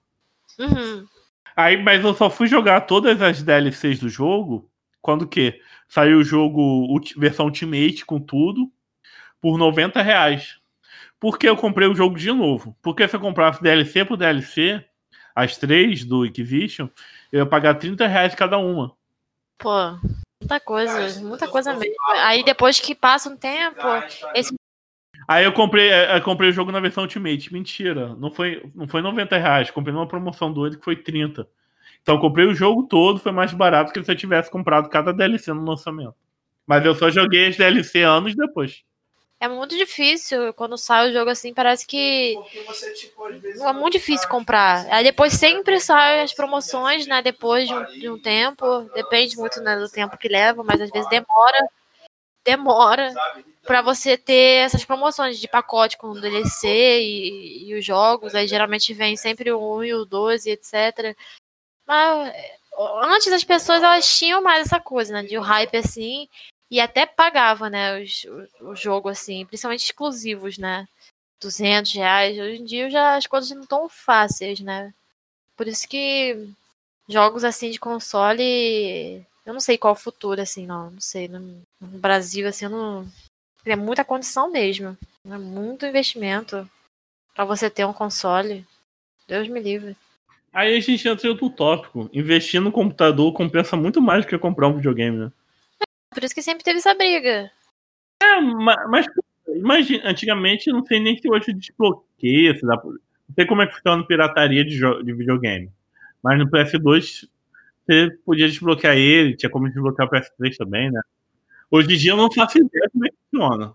[0.58, 1.06] Uhum.
[1.54, 4.68] Aí, mas eu só fui jogar todas as DLCs do jogo
[5.00, 8.70] quando que saiu o jogo versão Ultimate com tudo
[9.42, 10.58] por 90 reais.
[11.20, 12.74] Porque eu comprei o jogo de novo.
[12.80, 14.82] Porque se eu comprasse DLC por DLC,
[15.34, 16.88] as três do Inquisition,
[17.30, 18.92] eu ia pagar 30 reais cada uma.
[19.58, 19.70] Pô,
[20.40, 21.94] muita coisa, muita coisa mesmo.
[22.20, 23.80] Aí depois que passa um tempo,
[24.34, 24.54] esse.
[25.28, 27.52] Aí eu comprei, é, eu comprei o jogo na versão Ultimate.
[27.52, 29.70] Mentira, não foi, não foi 90 reais.
[29.70, 31.46] Comprei numa promoção doida que foi 30.
[32.00, 35.12] Então eu comprei o jogo todo, foi mais barato que se eu tivesse comprado cada
[35.12, 36.14] DLC no lançamento.
[36.66, 38.82] Mas eu só joguei as DLC anos depois.
[39.42, 44.28] É muito difícil quando sai o jogo assim, parece que você, tipo, é muito difícil
[44.28, 44.86] comprar.
[44.88, 47.20] Aí depois sempre saem as promoções, né?
[47.20, 50.90] Depois de um, de um tempo, depende muito né, do tempo que leva, mas às
[50.90, 51.58] vezes demora,
[52.44, 53.12] demora
[53.66, 56.68] para você ter essas promoções de pacote com o DLC
[57.00, 58.36] e, e, os jogos.
[58.36, 61.16] Aí geralmente vem sempre o 1 e o 12, etc.
[61.84, 62.32] Mas
[63.02, 65.24] antes as pessoas elas tinham mais essa coisa, né?
[65.24, 66.28] De o hype assim
[66.72, 70.88] e até pagava, né, os, o, o, jogo, assim, principalmente exclusivos, né,
[71.38, 74.94] 200 reais, hoje em dia já as coisas não tão fáceis, né,
[75.54, 76.48] por isso que
[77.06, 81.60] jogos, assim, de console, eu não sei qual o futuro, assim, não, não sei, no,
[81.78, 83.06] no Brasil, assim, não,
[83.66, 86.66] é muita condição mesmo, é muito investimento
[87.34, 88.66] para você ter um console,
[89.28, 89.94] Deus me livre.
[90.50, 92.10] Aí a gente entra em outro tópico.
[92.12, 95.32] Investir no computador compensa muito mais do que comprar um videogame, né?
[96.12, 97.50] Por isso que sempre teve essa briga.
[98.22, 99.06] É, mas,
[99.48, 103.74] imagina, antigamente não sei nem se hoje desbloqueia, se dá, não sei como é que
[103.74, 105.70] funciona pirataria de, de videogame.
[106.22, 107.28] Mas no PS2
[107.84, 111.00] você podia desbloquear ele, tinha como desbloquear o PS3 também, né?
[111.70, 113.74] Hoje em dia eu não faço ideia como é que funciona.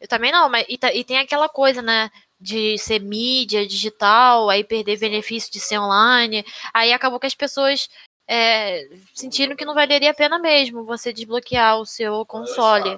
[0.00, 2.10] Eu também não, mas e, e, tem aquela coisa, né?
[2.40, 6.44] De ser mídia digital, aí perder benefício de ser online.
[6.72, 7.88] Aí acabou que as pessoas
[8.32, 12.96] é, sentiram que não valeria a pena mesmo você desbloquear o seu console.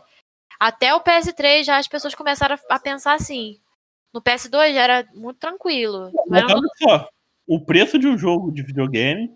[0.61, 3.59] Até o PS3 já as pessoas começaram a pensar assim.
[4.13, 6.13] No PS2 já era muito tranquilo.
[6.29, 7.09] Mas olha só,
[7.47, 9.33] o preço de um jogo de videogame.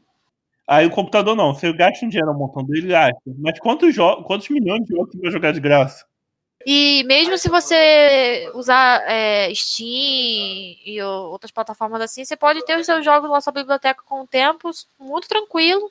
[0.68, 3.18] Aí o computador não, você gasta um dinheiro montando ele, gasta.
[3.38, 6.04] Mas quantos, quantos milhões de jogos você vai jogar de graça?
[6.68, 12.84] E mesmo se você usar é, Steam e outras plataformas assim, você pode ter os
[12.84, 15.88] seus jogos na sua biblioteca com o tempo muito tranquilo.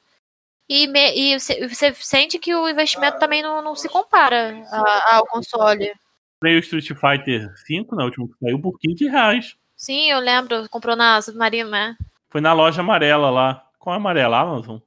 [0.68, 5.16] E, me, e você, você, sente que o investimento também não, não se compara a,
[5.16, 5.94] ao console.
[6.34, 9.56] Comprei o Street Fighter V, na né, última que saiu, por 15 reais.
[9.78, 10.68] Sim, eu lembro.
[10.68, 11.96] Comprou na Submarino, né?
[12.30, 13.66] Foi na loja amarela lá.
[13.80, 14.40] Qual é amarela?
[14.40, 14.80] Amazon?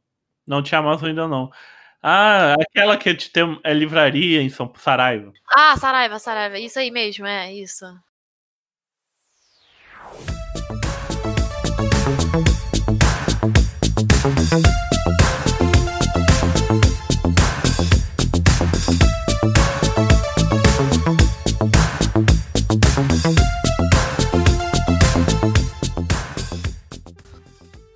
[0.46, 1.50] Não tinha Amazon ainda não.
[2.02, 5.32] Ah, aquela que tem é livraria em São Saraiva.
[5.50, 6.58] Ah, Saraiva, Saraiva.
[6.58, 7.84] Isso aí mesmo, é isso.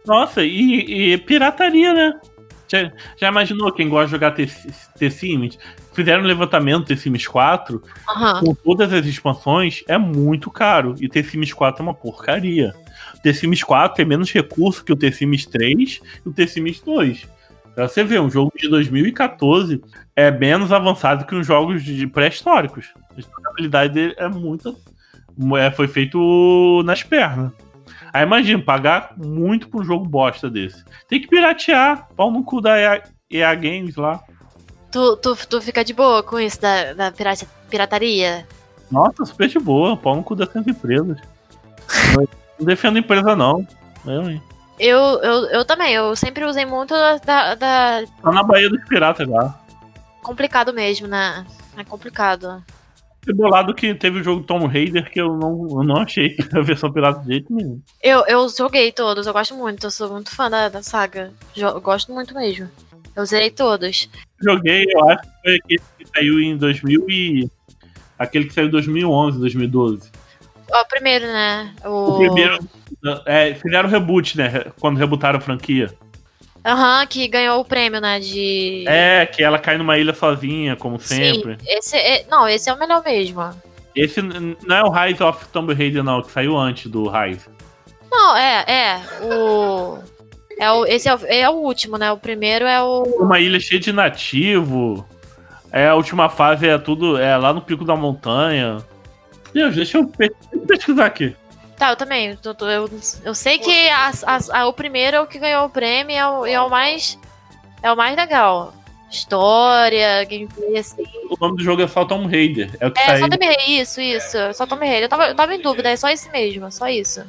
[0.05, 2.21] Nossa, e, e pirataria, né?
[2.73, 5.59] Já, já, imaginou quem gosta de jogar The Sims?
[5.93, 8.41] Fizeram um levantamento The Sims 4 uhum.
[8.41, 10.95] com todas as expansões, é muito caro.
[10.99, 12.75] E The Sims 4 é uma porcaria.
[13.15, 16.47] O The Sims 4 tem menos recurso que o The Sims 3 e o The
[16.47, 17.29] Sims 2.
[17.75, 19.83] Pra você ver, um jogo de 2014
[20.17, 22.89] é menos avançado que os jogos de pré-históricos.
[23.17, 24.75] A jogabilidade dele é muito.
[25.59, 27.53] É, foi feito nas pernas.
[28.12, 30.85] Aí imagina, pagar muito por um jogo bosta desse.
[31.09, 34.22] Tem que piratear, pau no cu da EA, EA Games lá.
[34.90, 38.46] Tu, tu, tu fica de boa com isso da, da pirata, pirataria?
[38.90, 41.16] Nossa, super de boa, pau no cu dessas empresas.
[42.14, 42.29] não,
[42.66, 43.66] defendo empresa não.
[44.05, 44.42] Eu, hein?
[44.79, 46.92] Eu, eu, eu também, eu sempre usei muito
[47.25, 47.55] da.
[47.55, 48.05] da...
[48.22, 49.59] Tá na Bahia dos Piratas lá.
[50.22, 51.46] Complicado mesmo, né?
[51.77, 52.62] É complicado
[53.31, 56.93] bolado que teve o jogo Tomb Raider que eu não, eu não achei a versão
[56.93, 57.81] pirata de jeito nenhum.
[58.03, 61.33] Eu, eu joguei todos, eu gosto muito, eu sou muito fã da, da saga.
[61.57, 62.69] Eu gosto muito mesmo.
[63.15, 64.09] Eu zerei todos.
[64.41, 67.51] Joguei, eu acho que foi aquele que saiu em 2000 e.
[68.19, 70.11] Aquele que saiu em 2011, 2012.
[70.71, 71.75] O primeiro, né?
[71.85, 72.59] O, o primeiro.
[73.27, 74.65] É, fizeram reboot, né?
[74.81, 75.93] Quando rebutaram a franquia.
[76.64, 78.20] Aham, uhum, que ganhou o prêmio, né?
[78.20, 78.85] De.
[78.87, 81.57] É, que ela cai numa ilha sozinha, como sempre.
[81.59, 82.25] Sim, esse é...
[82.31, 83.51] Não, esse é o melhor mesmo.
[83.94, 87.46] Esse não é o Rise of Tomb Raider, não, que saiu antes do Rise.
[88.11, 89.01] Não, é, é.
[89.22, 89.98] O.
[90.59, 92.12] É o, esse é o, é o último, né?
[92.12, 93.03] O primeiro é o.
[93.18, 95.07] Uma ilha cheia de nativo.
[95.72, 97.18] É, a última fase é tudo.
[97.18, 98.79] É lá no pico da montanha.
[99.53, 100.11] Deus, deixa eu
[100.66, 101.35] pesquisar aqui.
[101.83, 102.38] Tá, eu também.
[102.45, 102.90] Eu, eu,
[103.25, 106.16] eu sei que a, a, a, o primeiro é o que ganhou o prêmio e
[106.16, 107.18] é o, é o mais.
[107.83, 108.73] É o mais legal.
[109.11, 111.03] História, gameplay, assim.
[111.29, 112.71] O nome do jogo é só Tomb Raider.
[112.79, 114.38] É, o que é só Tomb Raider, isso, isso.
[114.55, 115.03] Só Tomb Raider.
[115.03, 117.25] Eu tava, eu tava em dúvida, é só esse mesmo, só isso.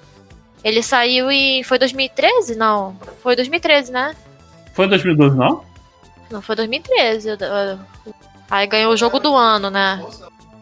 [0.63, 1.63] Ele saiu em.
[1.63, 2.55] Foi 2013?
[2.55, 2.95] Não.
[3.23, 4.15] Foi 2013, né?
[4.75, 5.63] Foi 2012, não?
[6.29, 7.29] Não, foi 2013.
[8.51, 9.99] Aí ganhou o jogo do ano, né?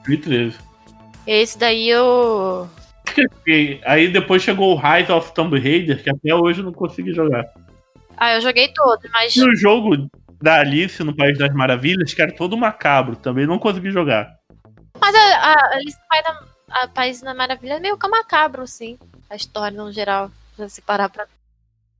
[0.05, 0.57] 2013.
[1.27, 2.69] Esse daí eu.
[3.85, 7.45] Aí depois chegou o Rise of Tomb Raider, que até hoje eu não consegui jogar.
[8.17, 9.35] Ah, eu joguei todo, mas.
[9.35, 10.09] E o jogo
[10.41, 14.35] da Alice no País das Maravilhas, que era todo macabro, também não consegui jogar.
[14.99, 18.67] Mas a, a Alice no País da, a País da Maravilha é meio que macabro,
[18.67, 18.97] sim.
[19.29, 20.31] A história no geral.
[20.67, 21.25] Se parar pra.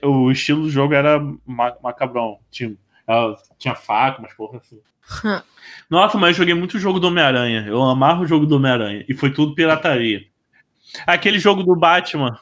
[0.02, 2.38] O estilo do jogo era ma macabrão.
[2.50, 2.74] Tinha,
[3.06, 4.80] ela tinha faca, mas porra assim.
[5.90, 7.64] Nossa, mas eu joguei muito jogo do Homem-Aranha.
[7.66, 9.04] Eu amarro o jogo do Homem-Aranha.
[9.08, 10.24] E foi tudo pirataria.
[11.06, 12.38] Aquele jogo do Batman.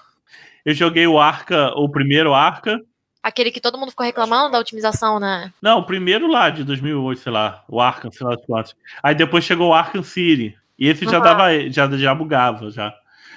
[0.65, 2.81] Eu joguei o Arca, o primeiro Arca.
[3.23, 5.53] Aquele que todo mundo ficou reclamando da otimização, né?
[5.61, 7.65] Não, o primeiro lá de 2008, sei lá.
[7.69, 8.75] O Arkham, sei lá quantos.
[9.03, 10.57] Aí depois chegou o Arkham City.
[10.79, 11.23] E esse já, uhum.
[11.23, 12.95] dava, já, já bugava, já.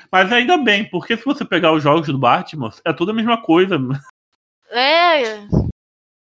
[0.10, 3.41] Mas ainda bem, porque se você pegar os jogos do Batman, é tudo a mesma
[3.41, 3.78] coisa.
[4.69, 5.45] É.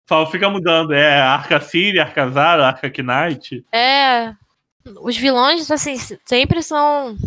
[0.08, 0.94] Só fica mudando.
[0.94, 3.66] É Arca City, Arca Zara, Arca Knight.
[3.72, 4.34] É.
[5.02, 7.18] Os vilões, assim, sempre são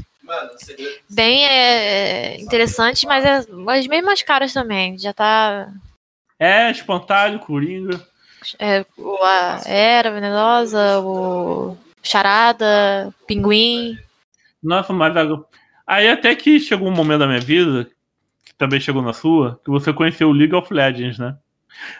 [1.08, 4.98] bem é, interessantes, mas é, as mesmas caras também.
[4.98, 5.72] Já tá.
[6.38, 8.00] É, espantalho, coringa.
[8.58, 13.98] É, o, a Era Venenosa, o Charada, Pinguim.
[14.62, 15.14] Nossa, mas
[15.87, 17.88] aí até que chegou um momento da minha vida,
[18.44, 21.37] que também chegou na sua, que você conheceu o League of Legends, né?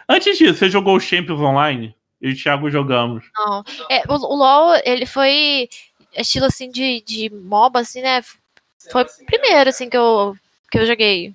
[0.09, 1.95] Antes disso, você jogou o Champions Online?
[2.21, 3.25] Eu e o Thiago jogamos.
[3.37, 3.65] Não.
[3.91, 5.69] É, o, o LoL, ele foi
[6.15, 8.23] estilo assim de, de MOBA, assim, né?
[8.91, 10.37] Foi o primeiro, assim, que eu,
[10.71, 11.33] que eu joguei.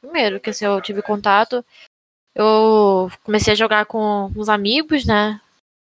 [0.00, 1.64] Primeiro que assim, eu tive contato.
[2.34, 5.40] Eu comecei a jogar com uns amigos, né?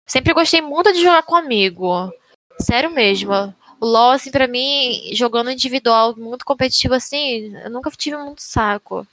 [0.05, 2.11] Sempre gostei muito de jogar com amigo.
[2.59, 3.33] Sério mesmo.
[3.79, 9.05] O LoL, assim, pra mim, jogando individual, muito competitivo, assim, eu nunca tive muito saco.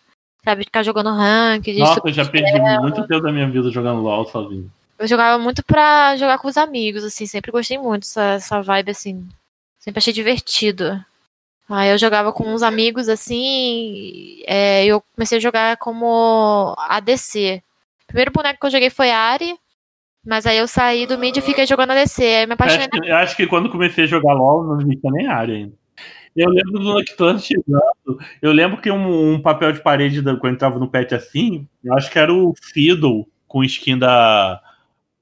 [0.44, 1.66] Sabe, ficar jogando rank.
[1.78, 4.70] Nossa, eu já perdi muito tempo da minha vida jogando LoL sozinho.
[5.00, 8.90] Eu jogava muito pra jogar com os amigos, assim, sempre gostei muito dessa, essa vibe,
[8.90, 9.26] assim.
[9.78, 11.02] Sempre achei divertido.
[11.70, 17.62] Aí eu jogava com uns amigos, assim, é, eu comecei a jogar como ADC.
[18.02, 19.56] O primeiro boneco que eu joguei foi Ari,
[20.26, 22.22] mas aí eu saí do mid e fiquei jogando ADC.
[22.22, 22.86] Aí me apaixonei.
[22.86, 25.52] Eu acho, que, eu acho que quando comecei a jogar LoL, não existia nem Ari
[25.52, 25.80] ainda.
[26.36, 28.20] Eu lembro do Nocturne chegando.
[28.42, 32.10] Eu lembro que um, um papel de parede, quando entrava no pet assim, eu acho
[32.10, 34.60] que era o Fiddle com skin da,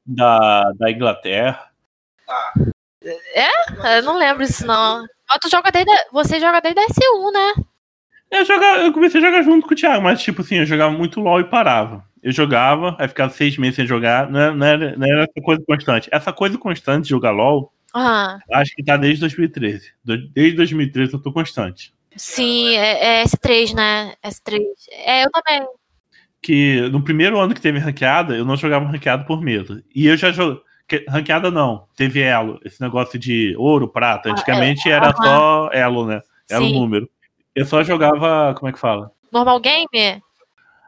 [0.09, 1.71] da, da Inglaterra.
[3.35, 3.99] É?
[3.99, 5.05] Eu não lembro disso, não.
[5.29, 7.65] Mas tu joga desde, você joga desde a S1, né?
[8.31, 10.91] Eu, jogava, eu comecei a jogar junto com o Thiago, mas tipo assim, eu jogava
[10.91, 12.05] muito LOL e parava.
[12.23, 15.41] Eu jogava, aí ficava seis meses sem jogar, não era, não era, não era essa
[15.43, 16.09] coisa constante.
[16.13, 18.39] Essa coisa constante de jogar LOL Uhum.
[18.53, 19.93] Acho que tá desde 2013.
[20.05, 21.95] Desde 2013 eu tô constante.
[22.17, 24.15] Sim, é, é S3, né?
[24.25, 24.61] S3.
[24.91, 25.67] É, eu também.
[26.43, 29.83] Que no primeiro ano que teve ranqueada, eu não jogava ranqueada por medo.
[29.95, 30.63] E eu já joguei.
[31.09, 32.59] Ranqueada não, teve elo.
[32.65, 34.31] Esse negócio de ouro, prata.
[34.31, 34.95] Antigamente ah, é.
[34.95, 35.23] era uhum.
[35.23, 36.21] só elo, né?
[36.51, 37.09] Era o um número.
[37.55, 38.55] Eu só jogava.
[38.55, 39.11] Como é que fala?
[39.33, 40.23] Normal game?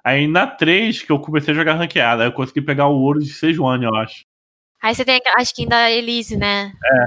[0.03, 3.33] Aí na 3 que eu comecei a jogar ranqueada, eu consegui pegar o ouro de
[3.33, 4.25] Sejuani, eu acho.
[4.83, 6.73] Aí você tem a skin da Elise, né?
[6.85, 7.05] É.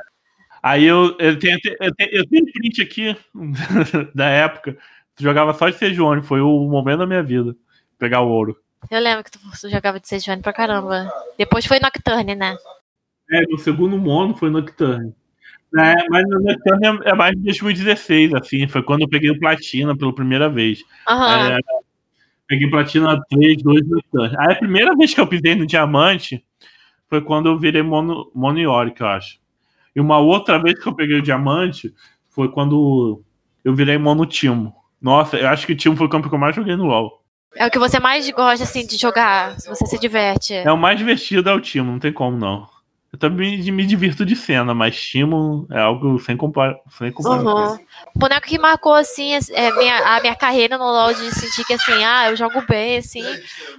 [0.62, 3.18] Aí eu, eu, tenho, eu, tenho, eu tenho print aqui
[4.14, 4.78] da época.
[5.20, 7.56] Jogava só de Sejuani, foi o momento da minha vida.
[8.04, 8.58] Pegar o ouro.
[8.92, 9.40] Eu lembro que tu
[9.70, 11.10] jogava de Sejuani pra caramba.
[11.38, 12.58] Depois foi Nocturne, né?
[13.32, 15.16] É, no segundo mono foi Nocturne.
[15.74, 18.68] É, mas o Nocturne é mais de 2016, assim.
[18.68, 20.82] Foi quando eu peguei o Platina pela primeira vez.
[21.10, 21.24] Uhum.
[21.24, 21.60] É,
[22.46, 24.36] peguei Platina 3, 2 Nocturne.
[24.38, 26.44] Aí a primeira vez que eu pisei no diamante
[27.08, 29.40] foi quando eu virei mono, mono Yorick, eu acho.
[29.96, 31.94] E uma outra vez que eu peguei o diamante
[32.32, 33.24] foi quando
[33.64, 34.76] eu virei mono Timo.
[35.02, 37.23] Nossa, eu acho que o Timo foi o campo que eu mais joguei no LoL.
[37.56, 40.54] É o que você mais gosta, assim, de jogar, se você se diverte.
[40.54, 42.68] É o mais divertido é o Timo, não tem como não.
[43.12, 47.74] Eu também me divirto de cena, mas Timo é algo sem, compar sem comparação.
[47.74, 47.80] Uhum.
[48.16, 51.74] O boneco que marcou, assim, é, minha, a minha carreira no LoL de sentir que,
[51.74, 53.24] assim, ah, eu jogo bem, assim,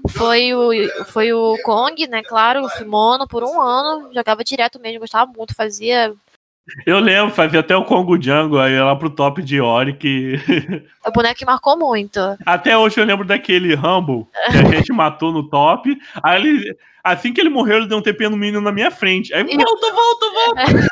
[0.09, 0.71] foi o,
[1.07, 5.53] foi o Kong, né, claro, o Fimono, por um ano, jogava direto mesmo, gostava muito,
[5.53, 6.15] fazia
[6.87, 10.41] eu lembro, fazia até o Congo Jungle, aí lá pro top de Oric.
[11.07, 12.19] O boneco que marcou muito.
[12.45, 15.97] Até hoje eu lembro daquele Rumble que a gente matou no top.
[16.23, 19.35] Aí ele, assim que ele morreu, ele deu um TP no Minion na minha frente.
[19.35, 20.89] Aí volta, volta, volta.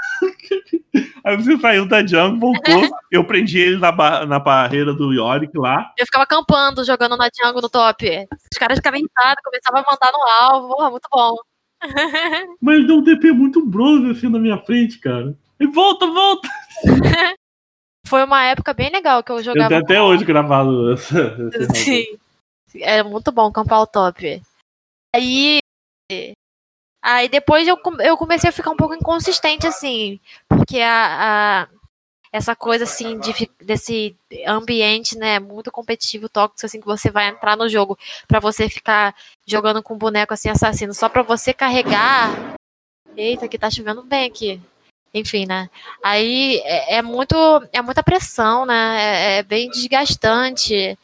[1.25, 2.99] aí você saiu da jungle, voltou.
[3.11, 5.91] Eu prendi ele na, na barreira do Yorick lá.
[5.99, 8.27] Eu ficava acampando, jogando na jungle no top.
[8.53, 10.91] Os caras ficavam irritados, começavam a mandar no alvo.
[10.91, 11.35] Muito bom.
[12.61, 15.35] Mas ele deu um TP muito bronze assim na minha frente, cara.
[15.63, 16.49] E volta, volta!
[18.05, 19.73] Foi uma época bem legal que eu jogava.
[19.73, 20.97] Eu até hoje gravado
[21.73, 22.19] Sim.
[22.75, 24.43] Era muito bom campar o top.
[25.15, 25.61] Aí.
[27.01, 30.19] Aí depois eu, eu comecei a ficar um pouco inconsistente, assim.
[30.49, 31.69] Porque a, a
[32.33, 37.57] essa coisa assim de, desse ambiente, né, muito competitivo, tóxico, assim, que você vai entrar
[37.57, 37.97] no jogo
[38.27, 39.15] para você ficar
[39.47, 42.57] jogando com um boneco assim assassino, só para você carregar.
[43.17, 44.61] Eita, que tá chovendo bem aqui.
[45.15, 45.69] Enfim, né?
[46.03, 47.35] Aí é, é muito,
[47.73, 48.97] é muita pressão, né?
[48.99, 50.99] É, é, bem desgastante.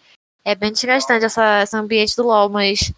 [0.44, 2.92] É bem desgastante essa, esse ambiente do LoL, mas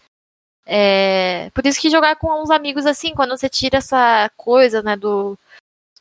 [0.64, 4.96] é, por isso que jogar com uns amigos assim, quando você tira essa coisa, né,
[4.96, 5.36] do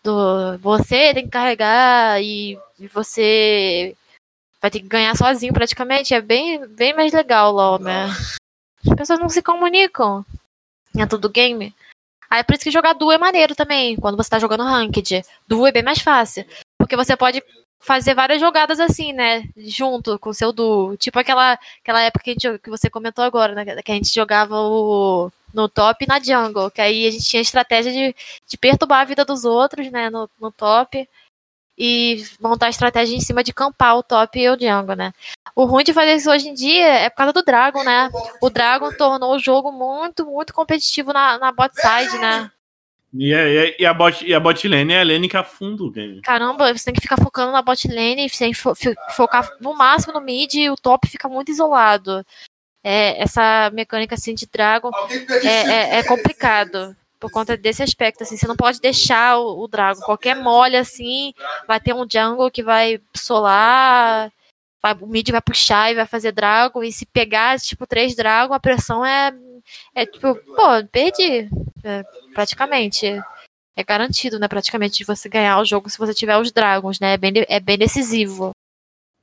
[0.04, 3.96] do você tem que carregar e, e você
[4.62, 6.14] vai ter que ganhar sozinho praticamente.
[6.14, 8.06] É bem, bem mais legal LOL, né?
[8.88, 10.26] As pessoas não se comunicam
[10.94, 11.74] dentro do game.
[12.30, 15.24] Aí por isso que jogar duo é maneiro também, quando você tá jogando ranked.
[15.48, 16.46] Duo é bem mais fácil.
[16.78, 17.42] Porque você pode
[17.80, 19.48] fazer várias jogadas assim, né?
[19.58, 20.98] Junto com o seu duo.
[20.98, 23.66] Tipo aquela, aquela época que, gente, que você comentou agora, né?
[23.82, 26.70] Que a gente jogava o, no top e na jungle.
[26.70, 28.16] Que aí a gente tinha estratégia de,
[28.48, 30.10] de perturbar a vida dos outros, né?
[30.10, 31.08] No, no top.
[31.80, 35.14] E montar estratégia em cima de campar o top e o jungle, né?
[35.56, 38.10] O ruim de fazer isso hoje em dia é por causa do Dragon, né?
[38.42, 42.52] O Dragon tornou o jogo muito, muito competitivo na, na bot side, né?
[43.14, 45.90] E a, e a, bot, e a bot lane é a lane que afunda o
[45.90, 46.22] game.
[46.22, 48.74] Caramba, você tem que ficar focando na bot lane, você tem que fo
[49.16, 52.24] focar no máximo no mid e o top fica muito isolado.
[52.84, 54.92] É, essa mecânica assim de Dragon
[55.44, 58.24] é, é, é, complicado por conta desse aspecto.
[58.24, 60.00] Assim, você não pode deixar o, o Dragon.
[60.02, 61.34] Qualquer mole assim,
[61.68, 64.32] vai ter um jungle que vai solar,
[64.82, 66.84] vai, o mid vai puxar e vai fazer Dragon.
[66.84, 69.34] E se pegar tipo três Dragon, a pressão é,
[69.94, 71.50] é tipo, pô, perdi.
[71.84, 72.04] É,
[72.34, 73.06] praticamente.
[73.76, 74.48] É garantido, né?
[74.50, 77.14] Praticamente de você ganhar o jogo se você tiver os Dragons, né?
[77.14, 78.52] É bem, é bem decisivo.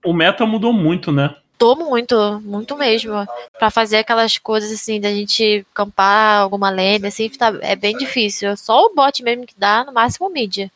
[0.03, 1.36] O meta mudou muito, né?
[1.59, 3.12] Mudou muito, muito mesmo.
[3.59, 8.54] para fazer aquelas coisas assim, da gente campar alguma lane, assim, tá, é bem difícil.
[8.57, 10.68] Só o bot mesmo que dá, no máximo o mid.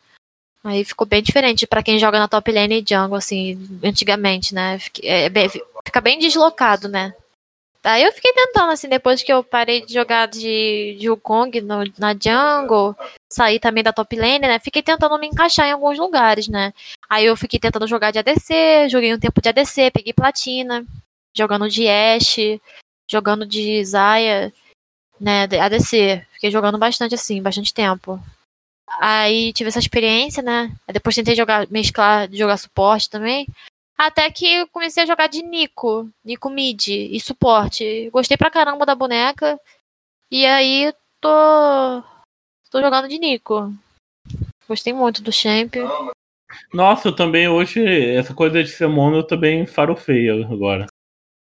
[0.63, 4.79] Aí ficou bem diferente para quem joga na top lane e jungle, assim, antigamente, né?
[5.03, 7.13] É, bem, fica bem deslocado, né?
[7.83, 11.83] Aí eu fiquei tentando, assim, depois que eu parei de jogar de, de Wukong no,
[11.97, 12.95] na jungle,
[13.31, 14.59] saí também da top lane, né?
[14.59, 16.73] Fiquei tentando me encaixar em alguns lugares, né?
[17.09, 20.85] Aí eu fiquei tentando jogar de ADC, joguei um tempo de ADC, peguei platina,
[21.35, 22.61] jogando de Ashe,
[23.09, 24.53] jogando de Zaya,
[25.19, 25.43] né?
[25.43, 26.25] ADC.
[26.33, 28.19] Fiquei jogando bastante assim, bastante tempo.
[28.99, 30.71] Aí tive essa experiência, né?
[30.87, 33.47] Aí depois tentei jogar, mesclar, jogar suporte também.
[34.01, 38.09] Até que eu comecei a jogar de Nico, Nico Mid e suporte.
[38.09, 39.59] Gostei pra caramba da boneca.
[40.31, 40.91] E aí
[41.21, 42.01] tô.
[42.71, 43.71] tô jogando de Nico.
[44.67, 45.75] Gostei muito do champ.
[46.73, 47.85] Nossa, eu também hoje,
[48.15, 50.87] essa coisa de ser mono, eu também farofei agora.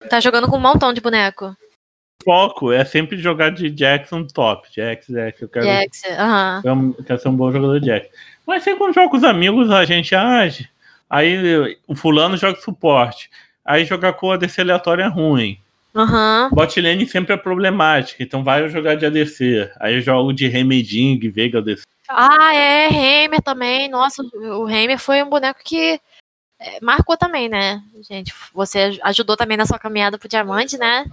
[0.09, 1.55] Tá jogando com um montão de boneco.
[2.25, 4.67] Foco é sempre jogar de Jackson top.
[4.75, 6.63] Jax, Jax, eu quero, Jax, aham.
[6.65, 7.05] Uh -huh.
[7.05, 8.09] quero ser um bom jogador de Jax.
[8.47, 10.75] Mas sempre quando jogo com os amigos, a gente age.
[11.09, 13.31] Aí o fulano joga suporte.
[13.65, 15.59] Aí jogar com ADC aleatório é ruim.
[15.95, 16.51] Uhum.
[16.51, 19.73] Bot lane sempre é problemática, então vai jogar de ADC.
[19.81, 21.85] Aí eu jogo de Remeding, Veiga ADC.
[22.09, 23.89] Ah, é, Heimer também.
[23.89, 25.99] Nossa, o Heimer foi um boneco que
[26.61, 27.83] é, marcou também, né?
[28.09, 31.07] Gente, você ajudou também na sua caminhada pro diamante, né?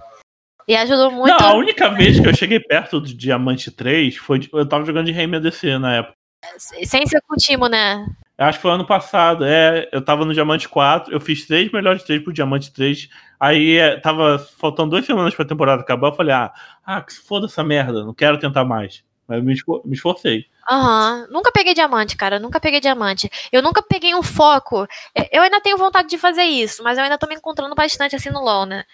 [0.68, 1.30] E ajudou muito.
[1.30, 4.48] Não, a única vez que eu cheguei perto do Diamante 3 foi.
[4.52, 6.14] Eu tava jogando de Heimer ADC na época.
[6.58, 8.06] Sem ser com o Timo, né?
[8.36, 9.44] Acho que foi ano passado.
[9.44, 13.08] É, eu tava no Diamante 4, eu fiz três melhores três pro Diamante 3.
[13.38, 16.08] Aí é, tava faltando duas semanas pra temporada acabar.
[16.08, 16.52] Eu falei, ah,
[16.84, 19.04] ah que se foda essa merda, não quero tentar mais.
[19.26, 19.54] Mas me,
[19.84, 20.46] me esforcei.
[20.70, 21.20] Aham.
[21.20, 21.32] Uhum.
[21.32, 22.38] Nunca peguei diamante, cara.
[22.38, 23.30] Nunca peguei diamante.
[23.52, 24.86] Eu nunca peguei um foco.
[25.14, 28.16] É, eu ainda tenho vontade de fazer isso, mas eu ainda tô me encontrando bastante
[28.16, 28.84] assim no LoL, né?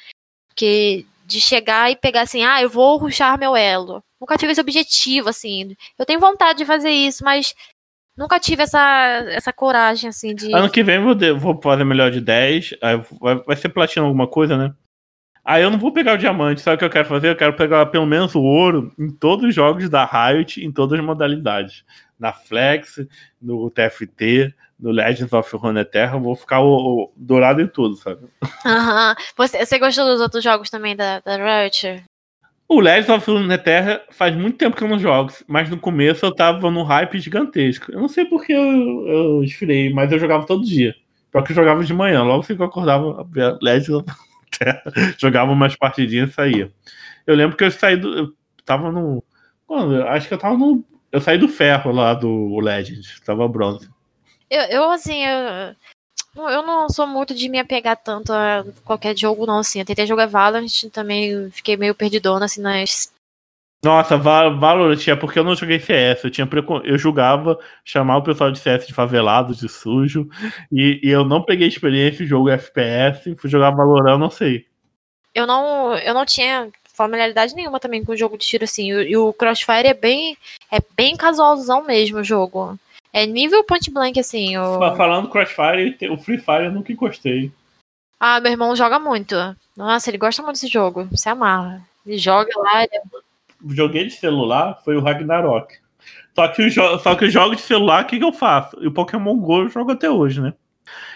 [0.49, 4.03] Porque de chegar e pegar assim, ah, eu vou ruxar meu elo.
[4.21, 5.77] Nunca tive esse objetivo, assim.
[5.99, 7.55] Eu tenho vontade de fazer isso, mas
[8.21, 10.55] Nunca tive essa, essa coragem, assim, de.
[10.55, 12.75] Ano que vem eu vou, vou fazer melhor de 10.
[13.19, 14.75] Vai, vai ser platina alguma coisa, né?
[15.43, 17.31] Aí eu não vou pegar o diamante, sabe o que eu quero fazer?
[17.31, 21.01] Eu quero pegar pelo menos o ouro em todos os jogos da Riot, em todas
[21.01, 21.83] as modalidades.
[22.19, 23.07] Na Flex,
[23.41, 28.29] no TFT, no Legends of Runeterra, eu vou ficar o, o, dourado em tudo, sabe?
[28.67, 29.09] Aham.
[29.09, 29.25] Uhum.
[29.39, 32.05] Você, você gostou dos outros jogos também da, da Riot?
[32.73, 36.33] O Legends of Runeterra faz muito tempo que eu não jogo, mas no começo eu
[36.33, 37.91] tava num hype gigantesco.
[37.91, 40.95] Eu não sei porque eu, eu esfriei, mas eu jogava todo dia.
[41.33, 43.27] Porque eu jogava de manhã, logo assim que eu acordava,
[43.61, 44.83] Legends of Runeterra,
[45.19, 46.73] jogava umas partidinhas e saía.
[47.27, 48.17] Eu lembro que eu saí do.
[48.17, 48.33] Eu
[48.65, 49.21] tava no.
[49.69, 50.85] Mano, acho que eu tava no.
[51.11, 53.91] Eu saí do ferro lá do Legends, tava bronze.
[54.49, 55.75] Eu, eu assim, eu,
[56.37, 59.81] eu não sou muito de me apegar tanto a qualquer jogo, não, assim.
[59.81, 63.13] Eu tentei jogar Valorant também, fiquei meio perdidona, assim, nas,
[63.85, 66.25] Nossa, Valorant é porque eu não joguei CS.
[66.25, 66.81] Eu tinha precon...
[66.85, 70.29] eu julgava chamar o pessoal de CS de favelado, de sujo.
[70.71, 73.35] E, e eu não peguei experiência em jogo FPS.
[73.37, 74.67] Fui jogar Valorant, não sei.
[75.35, 78.91] Eu não, eu não tinha familiaridade nenhuma também com o jogo de tiro assim.
[78.91, 80.37] E o Crossfire é bem,
[80.71, 82.79] é bem casualzão mesmo o jogo.
[83.13, 84.57] É nível point blank assim.
[84.57, 84.79] O...
[84.97, 87.53] Falando Crossfire, o Free Fire eu nunca encostei.
[88.19, 89.35] Ah, meu irmão joga muito.
[89.77, 91.09] Nossa, ele gosta muito desse jogo.
[91.17, 91.83] Se amarra.
[92.07, 92.85] Ele joga lá.
[92.85, 93.01] Ele
[93.75, 95.75] joguei de celular foi o Ragnarok.
[96.35, 98.77] Só que, o só que eu jogo de celular, o que, que eu faço?
[98.81, 100.55] E o Pokémon GO eu jogo até hoje, né?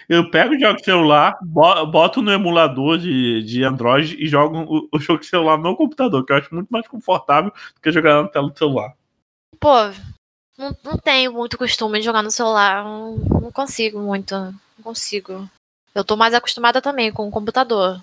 [0.08, 4.88] Eu pego o jogo de celular, boto no emulador de, de Android e jogo o,
[4.92, 8.22] o jogo de celular no computador, que eu acho muito mais confortável do que jogar
[8.22, 8.92] na tela do celular.
[9.58, 9.74] Pô,
[10.56, 12.84] não, não tenho muito costume de jogar no celular.
[12.84, 14.34] Não, não consigo muito.
[14.34, 15.48] Não consigo.
[15.94, 18.02] Eu tô mais acostumada também com o computador.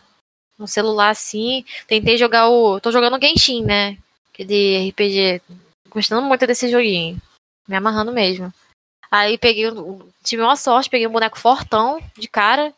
[0.58, 1.66] No celular, sim.
[1.88, 2.80] Tentei jogar o.
[2.80, 3.98] Tô jogando Genshin, né?
[4.38, 5.42] de RPG.
[5.90, 7.22] Gostando muito desse joguinho.
[7.68, 8.54] Me amarrando mesmo.
[9.10, 9.66] Aí peguei.
[10.24, 12.74] Tive uma sorte, peguei um boneco fortão de cara.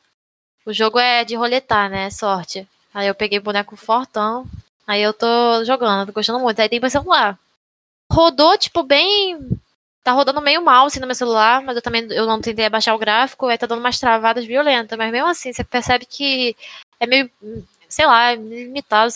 [0.65, 2.09] O jogo é de roletar, né?
[2.09, 2.67] Sorte.
[2.93, 4.47] Aí eu peguei boneco fortão.
[4.87, 6.59] Aí eu tô jogando, tô gostando muito.
[6.59, 7.37] Aí tem meu celular.
[8.11, 9.39] Rodou, tipo, bem.
[10.03, 12.93] Tá rodando meio mal assim no meu celular, mas eu também eu não tentei abaixar
[12.93, 14.97] o gráfico, aí tá dando umas travadas violentas.
[14.97, 16.55] Mas mesmo assim, você percebe que
[16.99, 17.29] é meio,
[17.87, 19.11] sei lá, limitado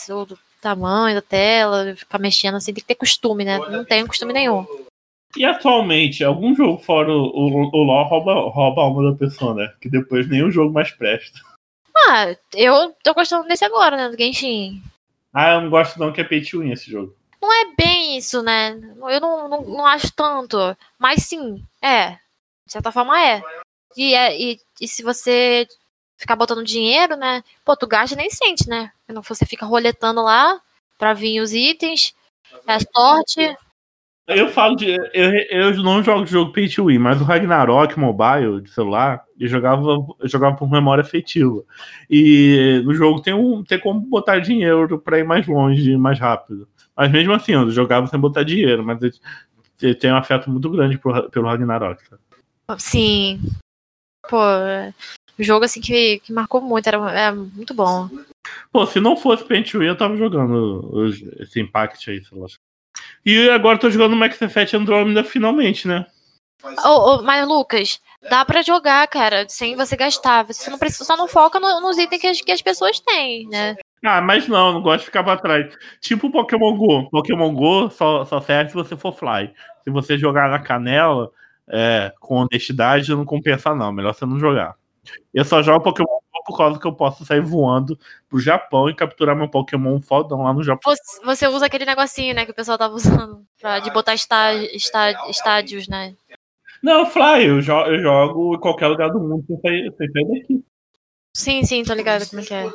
[0.61, 3.57] tamanho da tela, ficar mexendo assim, tem que ter costume, né?
[3.57, 4.65] Não tenho costume nenhum.
[5.35, 9.53] E atualmente, algum jogo fora o, o, o LoL rouba, rouba a alma da pessoa,
[9.53, 9.71] né?
[9.81, 11.39] Que depois nenhum jogo mais presta.
[11.95, 14.09] Ah, eu tô gostando desse agora, né?
[14.09, 14.81] Do Genshin.
[15.33, 17.15] Ah, eu não gosto não que é pay to win esse jogo.
[17.41, 18.71] Não é bem isso, né?
[18.71, 20.57] Eu não, não, não acho tanto.
[20.97, 22.11] Mas sim, é.
[22.65, 23.41] De certa forma é.
[23.95, 25.67] E, é, e, e se você
[26.17, 27.43] ficar botando dinheiro, né?
[27.63, 28.91] Pô, tu gasta nem sente, né?
[29.07, 30.59] Não você fica roletando lá
[30.97, 32.13] pra vir os itens,
[32.65, 33.55] é sorte.
[34.27, 34.97] Eu falo de.
[35.13, 39.47] Eu, eu não jogo jogo pay to win, mas o Ragnarok Mobile de celular, eu
[39.47, 39.83] jogava,
[40.19, 41.63] eu jogava por memória afetiva.
[42.09, 46.67] E no jogo tem, um, tem como botar dinheiro pra ir mais longe, mais rápido.
[46.97, 48.99] Mas mesmo assim, eu jogava sem botar dinheiro, mas
[49.81, 52.03] eu, tenho um afeto muito grande por, pelo Ragnarok.
[52.79, 53.39] Sim.
[54.27, 54.39] Pô,
[55.37, 58.09] jogo assim que, que marcou muito, era, era muito bom.
[58.71, 61.07] Pô, se não fosse Paint eu tava jogando
[61.39, 62.47] esse Impact aí, sei lá.
[63.23, 66.05] E agora tô jogando Max Effect Andromeda finalmente, né?
[66.83, 70.43] Oh, oh, mas Lucas, dá para jogar, cara, sem você gastar.
[70.45, 73.47] Você não precisa, só não foca no, nos itens que as, que as pessoas têm,
[73.47, 73.75] né?
[74.03, 75.75] Ah, mas não, não gosto de ficar pra trás.
[75.99, 77.09] Tipo Pokémon Go.
[77.09, 79.53] Pokémon Go só, só serve se você for fly.
[79.83, 81.31] Se você jogar na canela,
[81.67, 83.91] é, com honestidade, não compensa não.
[83.91, 84.75] Melhor você não jogar.
[85.33, 86.17] Eu só jogo Pokémon
[86.47, 90.53] por causa que eu posso sair voando pro Japão e capturar meu Pokémon fodão lá
[90.53, 90.93] no Japão.
[90.93, 94.53] Você, você usa aquele negocinho, né, que o pessoal tava usando pra, de botar está,
[94.53, 96.15] está, estádios, né?
[96.81, 100.39] Não, Fly, eu, jo eu jogo em qualquer lugar do mundo sem sair, sem sair
[100.39, 100.65] daqui.
[101.35, 102.65] Sim, sim, tô ligado como é que é.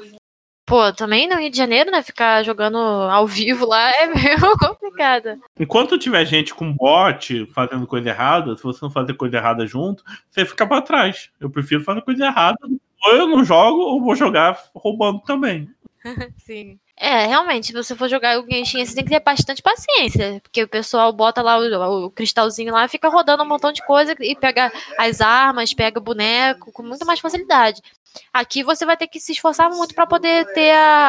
[0.72, 2.02] Pô, também no Rio de Janeiro, né?
[2.02, 5.38] Ficar jogando ao vivo lá é meio complicado.
[5.60, 10.02] Enquanto tiver gente com bot fazendo coisa errada, se você não fazer coisa errada junto,
[10.30, 11.30] você fica para trás.
[11.38, 12.56] Eu prefiro fazer coisa errada.
[13.04, 15.68] Ou eu não jogo, ou vou jogar roubando também.
[16.38, 16.78] Sim.
[16.96, 20.40] É, realmente, se você for jogar o Genshin, você tem que ter bastante paciência.
[20.42, 24.14] Porque o pessoal bota lá o, o cristalzinho lá, fica rodando um montão de coisa
[24.20, 27.80] e pega as armas, pega o boneco com muito mais facilidade.
[28.32, 31.08] Aqui você vai ter que se esforçar muito para poder ter a.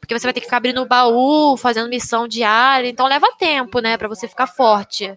[0.00, 2.88] Porque você vai ter que ficar abrindo o baú, fazendo missão diária.
[2.88, 3.96] Então leva tempo, né?
[3.96, 5.14] para você ficar forte.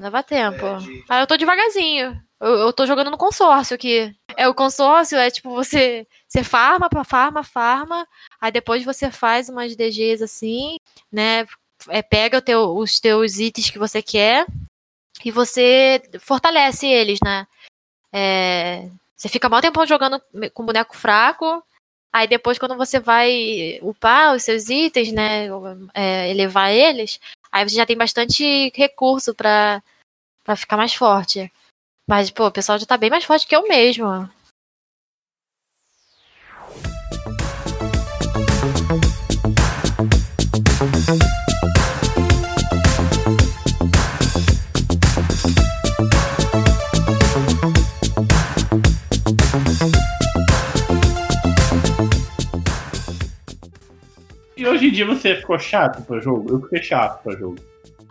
[0.00, 0.66] Leva tempo.
[1.08, 2.20] Aí eu tô devagarzinho.
[2.40, 4.14] Eu, eu tô jogando no consórcio aqui.
[4.36, 6.06] É, o consórcio é tipo você.
[6.26, 8.08] Você farma farma, farma.
[8.40, 10.76] Aí depois você faz umas DGs assim,
[11.12, 11.46] né?
[11.88, 14.46] É, pega teu, os teus itens que você quer
[15.24, 17.46] e você fortalece eles, né?
[18.12, 20.20] É, você fica mal tempo jogando
[20.54, 21.62] com boneco fraco.
[22.12, 25.46] Aí depois, quando você vai upar os seus itens, né?
[25.94, 27.20] É, elevar eles,
[27.52, 29.82] aí você já tem bastante recurso para
[30.56, 31.52] ficar mais forte.
[32.10, 34.28] Mas, pô, o pessoal já tá bem mais forte que eu mesmo.
[54.56, 56.50] E hoje em dia você ficou chato pro jogo?
[56.50, 57.58] Eu fiquei chato pro jogo.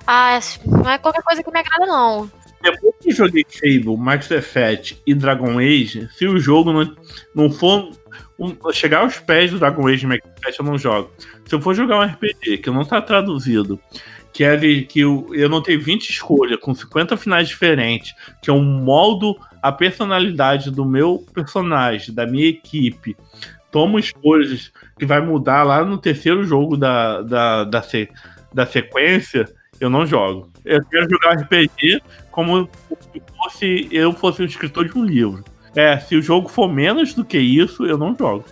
[0.08, 2.39] Ah, não é qualquer coisa que me agrada, não.
[2.62, 6.96] Depois que joguei Fable, Max Effect e Dragon Age, se o jogo não,
[7.34, 7.92] não for
[8.38, 11.12] um, chegar aos pés do Dragon Age Max Effect eu não jogo.
[11.46, 13.80] Se eu for jogar um RPG que não tá traduzido,
[14.34, 18.54] que é que eu, eu não tenho 20 escolhas, com 50 finais diferentes, que é
[18.54, 23.16] um moldo a personalidade do meu personagem, da minha equipe,
[23.72, 27.82] tomo escolhas que vai mudar lá no terceiro jogo da, da, da,
[28.54, 29.46] da sequência,
[29.80, 30.52] eu não jogo.
[30.66, 32.02] Eu quero jogar RPG
[32.32, 32.70] como
[33.12, 35.44] se fosse, eu fosse um escritor de um livro.
[35.76, 38.46] É, se o jogo for menos do que isso, eu não jogo.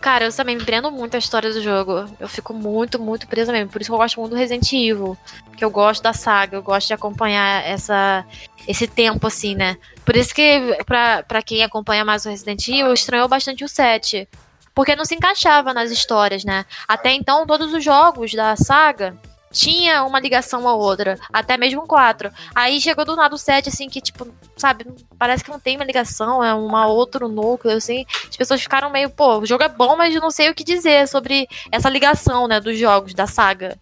[0.00, 2.06] Cara, eu também me prendo muito a história do jogo.
[2.18, 3.70] Eu fico muito, muito presa mesmo.
[3.70, 5.16] Por isso que eu gosto muito do Resident Evil.
[5.56, 8.24] Que eu gosto da saga, eu gosto de acompanhar essa,
[8.66, 9.76] esse tempo, assim, né?
[10.04, 14.26] Por isso que, pra, pra quem acompanha mais o Resident Evil, estranhou bastante o 7.
[14.74, 16.64] Porque não se encaixava nas histórias, né?
[16.88, 19.16] Até então, todos os jogos da saga
[19.50, 22.30] tinha uma ligação a outra, até mesmo um 4.
[22.54, 24.26] Aí chegou do nada o 7, assim, que, tipo,
[24.56, 24.86] sabe,
[25.18, 28.04] parece que não tem uma ligação, é um outro núcleo, assim.
[28.28, 30.64] As pessoas ficaram meio, pô, o jogo é bom, mas eu não sei o que
[30.64, 33.78] dizer sobre essa ligação, né, dos jogos, da saga.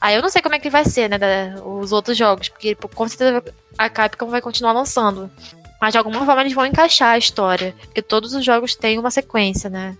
[0.00, 2.74] Aí eu não sei como é que vai ser, né, da, os outros jogos, porque
[2.74, 3.42] com certeza
[3.78, 5.30] a Capcom vai continuar lançando.
[5.80, 9.10] Mas de alguma forma eles vão encaixar a história, porque todos os jogos têm uma
[9.10, 9.96] sequência, né.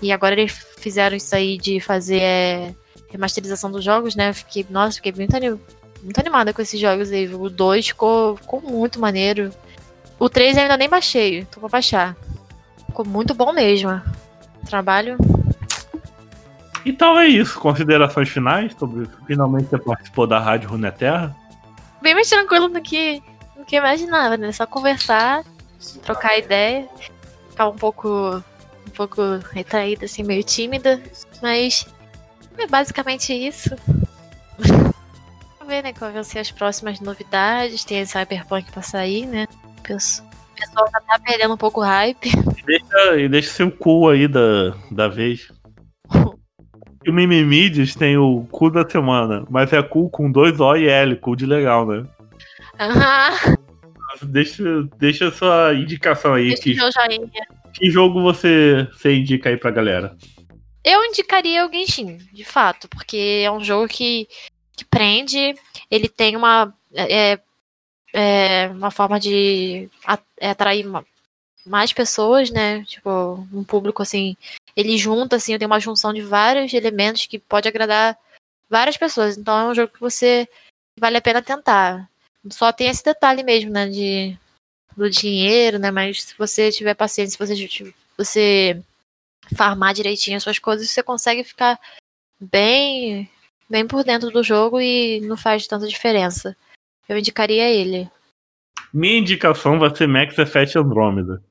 [0.00, 2.20] E agora eles fizeram isso aí de fazer.
[2.20, 2.74] É,
[3.14, 4.32] remasterização dos jogos, né?
[4.32, 5.58] Fiquei, nossa, fiquei muito, anim,
[6.02, 7.32] muito animada com esses jogos aí.
[7.32, 9.50] O 2 ficou, ficou muito maneiro.
[10.18, 12.16] O 3 ainda nem baixei, tô pra baixar.
[12.86, 14.02] Ficou muito bom mesmo.
[14.66, 15.16] Trabalho.
[16.84, 17.58] Então é isso.
[17.60, 21.34] Considerações finais sobre finalmente você participou da Rádio Runeterra?
[22.02, 23.22] Bem mais tranquilo do que,
[23.56, 24.50] do que eu imaginava, né?
[24.50, 25.44] Só conversar,
[26.02, 26.88] trocar ideia.
[27.50, 28.42] Ficar um pouco
[28.86, 31.00] um pouco retraída, assim, meio tímida.
[31.40, 31.86] Mas
[32.58, 33.70] é basicamente isso.
[34.58, 37.84] Vamos ver, né, qual vão ser as próximas novidades.
[37.84, 39.46] Tem a Cyberpunk pra sair, né?
[39.78, 42.28] O pessoal já tá perdendo um pouco o hype.
[42.28, 45.50] E deixa, e deixa seu cu aí da, da vez.
[47.04, 50.88] E o Mimimides tem o cu da semana, mas é cu com dois O e
[50.88, 52.04] L, cu de legal, né?
[52.80, 53.56] Aham.
[54.22, 54.62] Deixa,
[54.98, 56.48] deixa sua indicação aí.
[56.48, 56.74] Deixa que,
[57.72, 60.16] que jogo você, você indica aí pra galera?
[60.84, 64.28] Eu indicaria o Genshin, de fato, porque é um jogo que,
[64.76, 65.54] que prende,
[65.90, 67.40] ele tem uma, é,
[68.12, 69.88] é, uma forma de
[70.38, 70.86] é, atrair
[71.64, 72.84] mais pessoas, né?
[72.84, 74.36] Tipo, um público assim,
[74.76, 78.18] ele junta, assim, tem uma junção de vários elementos que pode agradar
[78.68, 79.38] várias pessoas.
[79.38, 80.46] Então é um jogo que você
[80.98, 82.10] vale a pena tentar.
[82.50, 83.88] Só tem esse detalhe mesmo, né?
[83.88, 84.36] De,
[84.96, 85.90] do dinheiro, né?
[85.90, 88.82] Mas se você tiver paciência, se você, você
[89.56, 91.78] farmar direitinho as suas coisas, você consegue ficar
[92.40, 93.28] bem,
[93.68, 96.56] bem por dentro do jogo e não faz tanta diferença.
[97.08, 98.08] Eu indicaria ele.
[98.92, 101.42] Minha indicação vai ser Max Effect Andromeda.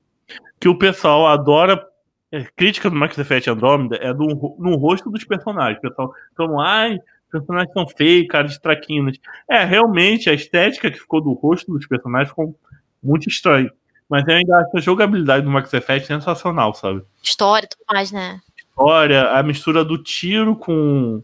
[0.59, 1.85] Que o pessoal adora.
[2.31, 4.25] É, crítica do Max Effect Andromeda é do,
[4.57, 5.77] no rosto dos personagens.
[5.77, 6.97] O pessoal então, ai,
[7.31, 9.17] personagens são feios, cara de traquinas.
[9.47, 12.57] É, realmente, a estética que ficou do rosto dos personagens ficou
[13.03, 13.71] muito estranho.
[14.09, 17.03] Mas eu ainda acho a jogabilidade do Max Effect sensacional, sabe?
[17.21, 18.39] História e tudo mais, né?
[18.57, 21.23] História, a mistura do tiro com,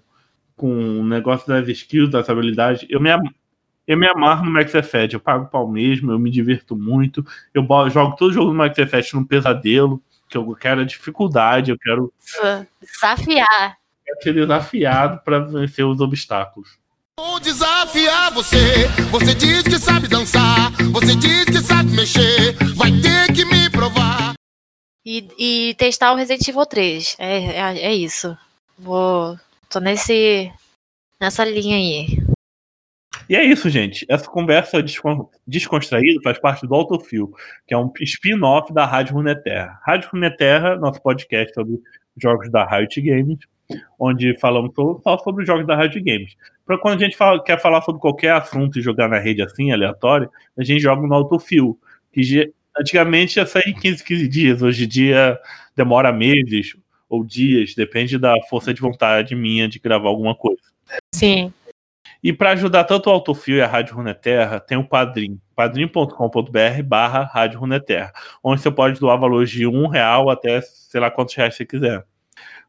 [0.56, 2.86] com o negócio das skills, das habilidades.
[2.90, 3.10] Eu me,
[3.88, 7.26] eu me amarro no Max Effect, eu pago pau mesmo, eu me divirto muito.
[7.54, 11.78] Eu jogo todo jogo do Max Effect num pesadelo, que eu quero a dificuldade, eu
[11.78, 12.14] quero.
[12.82, 13.78] Desafiar.
[14.08, 16.79] Eu quero ser desafiado para vencer os obstáculos.
[17.20, 18.88] Vou desafiar você.
[19.12, 20.72] Você diz que sabe dançar.
[20.94, 22.54] Você diz que sabe mexer.
[22.78, 24.36] Vai ter que me provar.
[25.06, 27.18] E, e testar o Resident Evil 3.
[27.20, 28.38] É, é, é isso.
[28.78, 29.38] Vou.
[29.70, 30.50] Tô nesse.
[31.20, 32.08] nessa linha aí.
[33.28, 34.06] E é isso, gente.
[34.08, 34.82] Essa conversa
[35.46, 37.36] descontraída faz parte do Autofil,
[37.68, 39.78] que é um spin-off da Rádio Runeterra.
[39.86, 41.82] Rádio Runeterra, nosso podcast sobre
[42.16, 43.40] jogos da Riot Games,
[44.00, 44.72] onde falamos
[45.04, 46.36] só sobre os jogos da Riot Games.
[46.66, 49.72] Para quando a gente fala, quer falar sobre qualquer assunto e jogar na rede assim,
[49.72, 51.80] aleatório, a gente joga no autofil,
[52.12, 55.40] que antigamente ia sair em 15, 15 dias, hoje em dia
[55.76, 56.76] demora meses
[57.10, 60.62] ou dias, depende da força de vontade minha de gravar alguma coisa.
[61.14, 61.52] Sim.
[62.22, 67.24] E para ajudar tanto o Autofil e a Rádio Runeterra, tem o Padrim, padrim.com.br barra
[67.24, 68.12] Rádio Runeterra,
[68.44, 72.04] onde você pode doar valores de um real até sei lá quantos reais você quiser.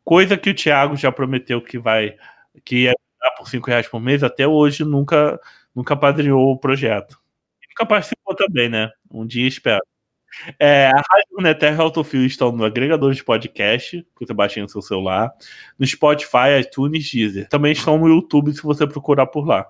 [0.04, 2.16] Coisa que o Thiago já prometeu que vai
[2.64, 2.94] que é
[3.36, 5.38] por 5 reais por mês, até hoje nunca,
[5.74, 7.18] nunca padrinhou o projeto.
[7.68, 8.90] nunca participou também, né?
[9.10, 9.80] Um dia espero.
[10.58, 14.68] É, a Rádio Uneterra e Autofil estão no agregador de podcast, que você baixa no
[14.68, 15.32] seu celular,
[15.78, 17.48] no Spotify, iTunes, Deezer.
[17.48, 19.66] Também estão no YouTube se você procurar por lá.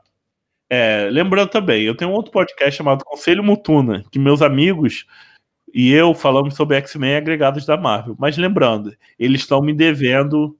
[0.68, 5.06] É, lembrando também, eu tenho um outro podcast chamado Conselho Mutuna, que meus amigos
[5.72, 8.16] e eu falamos sobre X-Men agregados da Marvel.
[8.18, 10.56] Mas lembrando, eles estão me devendo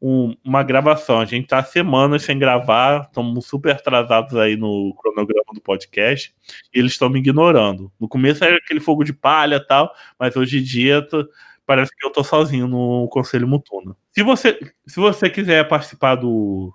[0.00, 1.20] um, uma gravação.
[1.20, 6.34] A gente tá semanas sem gravar, estamos super atrasados aí no cronograma do podcast,
[6.74, 7.92] e eles estão me ignorando.
[8.00, 11.28] No começo era aquele fogo de palha e tal, mas hoje em dia tô,
[11.66, 13.96] parece que eu tô sozinho no Conselho Mutuno.
[14.12, 16.72] Se você, se você quiser participar do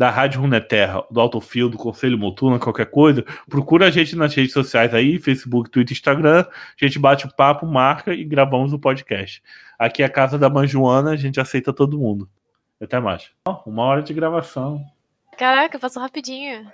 [0.00, 4.54] da Rádio Runeterra, do Autofil, do Conselho Mutuno, qualquer coisa, procura a gente nas redes
[4.54, 6.46] sociais aí, Facebook, Twitter, Instagram.
[6.48, 9.42] A gente bate o papo, marca e gravamos o podcast.
[9.78, 12.26] Aqui é a casa da mãe Joana, a gente aceita todo mundo.
[12.80, 13.30] Até mais.
[13.66, 14.82] uma hora de gravação.
[15.36, 16.66] Caraca, passou rapidinho.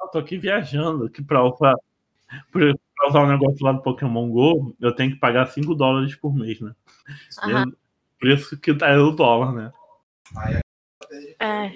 [0.00, 1.74] Eu tô aqui viajando aqui pra, pra,
[2.52, 6.34] pra usar um negócio lá do Pokémon GO, eu tenho que pagar 5 dólares por
[6.34, 6.74] mês, né?
[7.44, 7.72] Uhum.
[8.18, 9.72] Preço que tá o dólar, né?
[11.40, 11.70] É.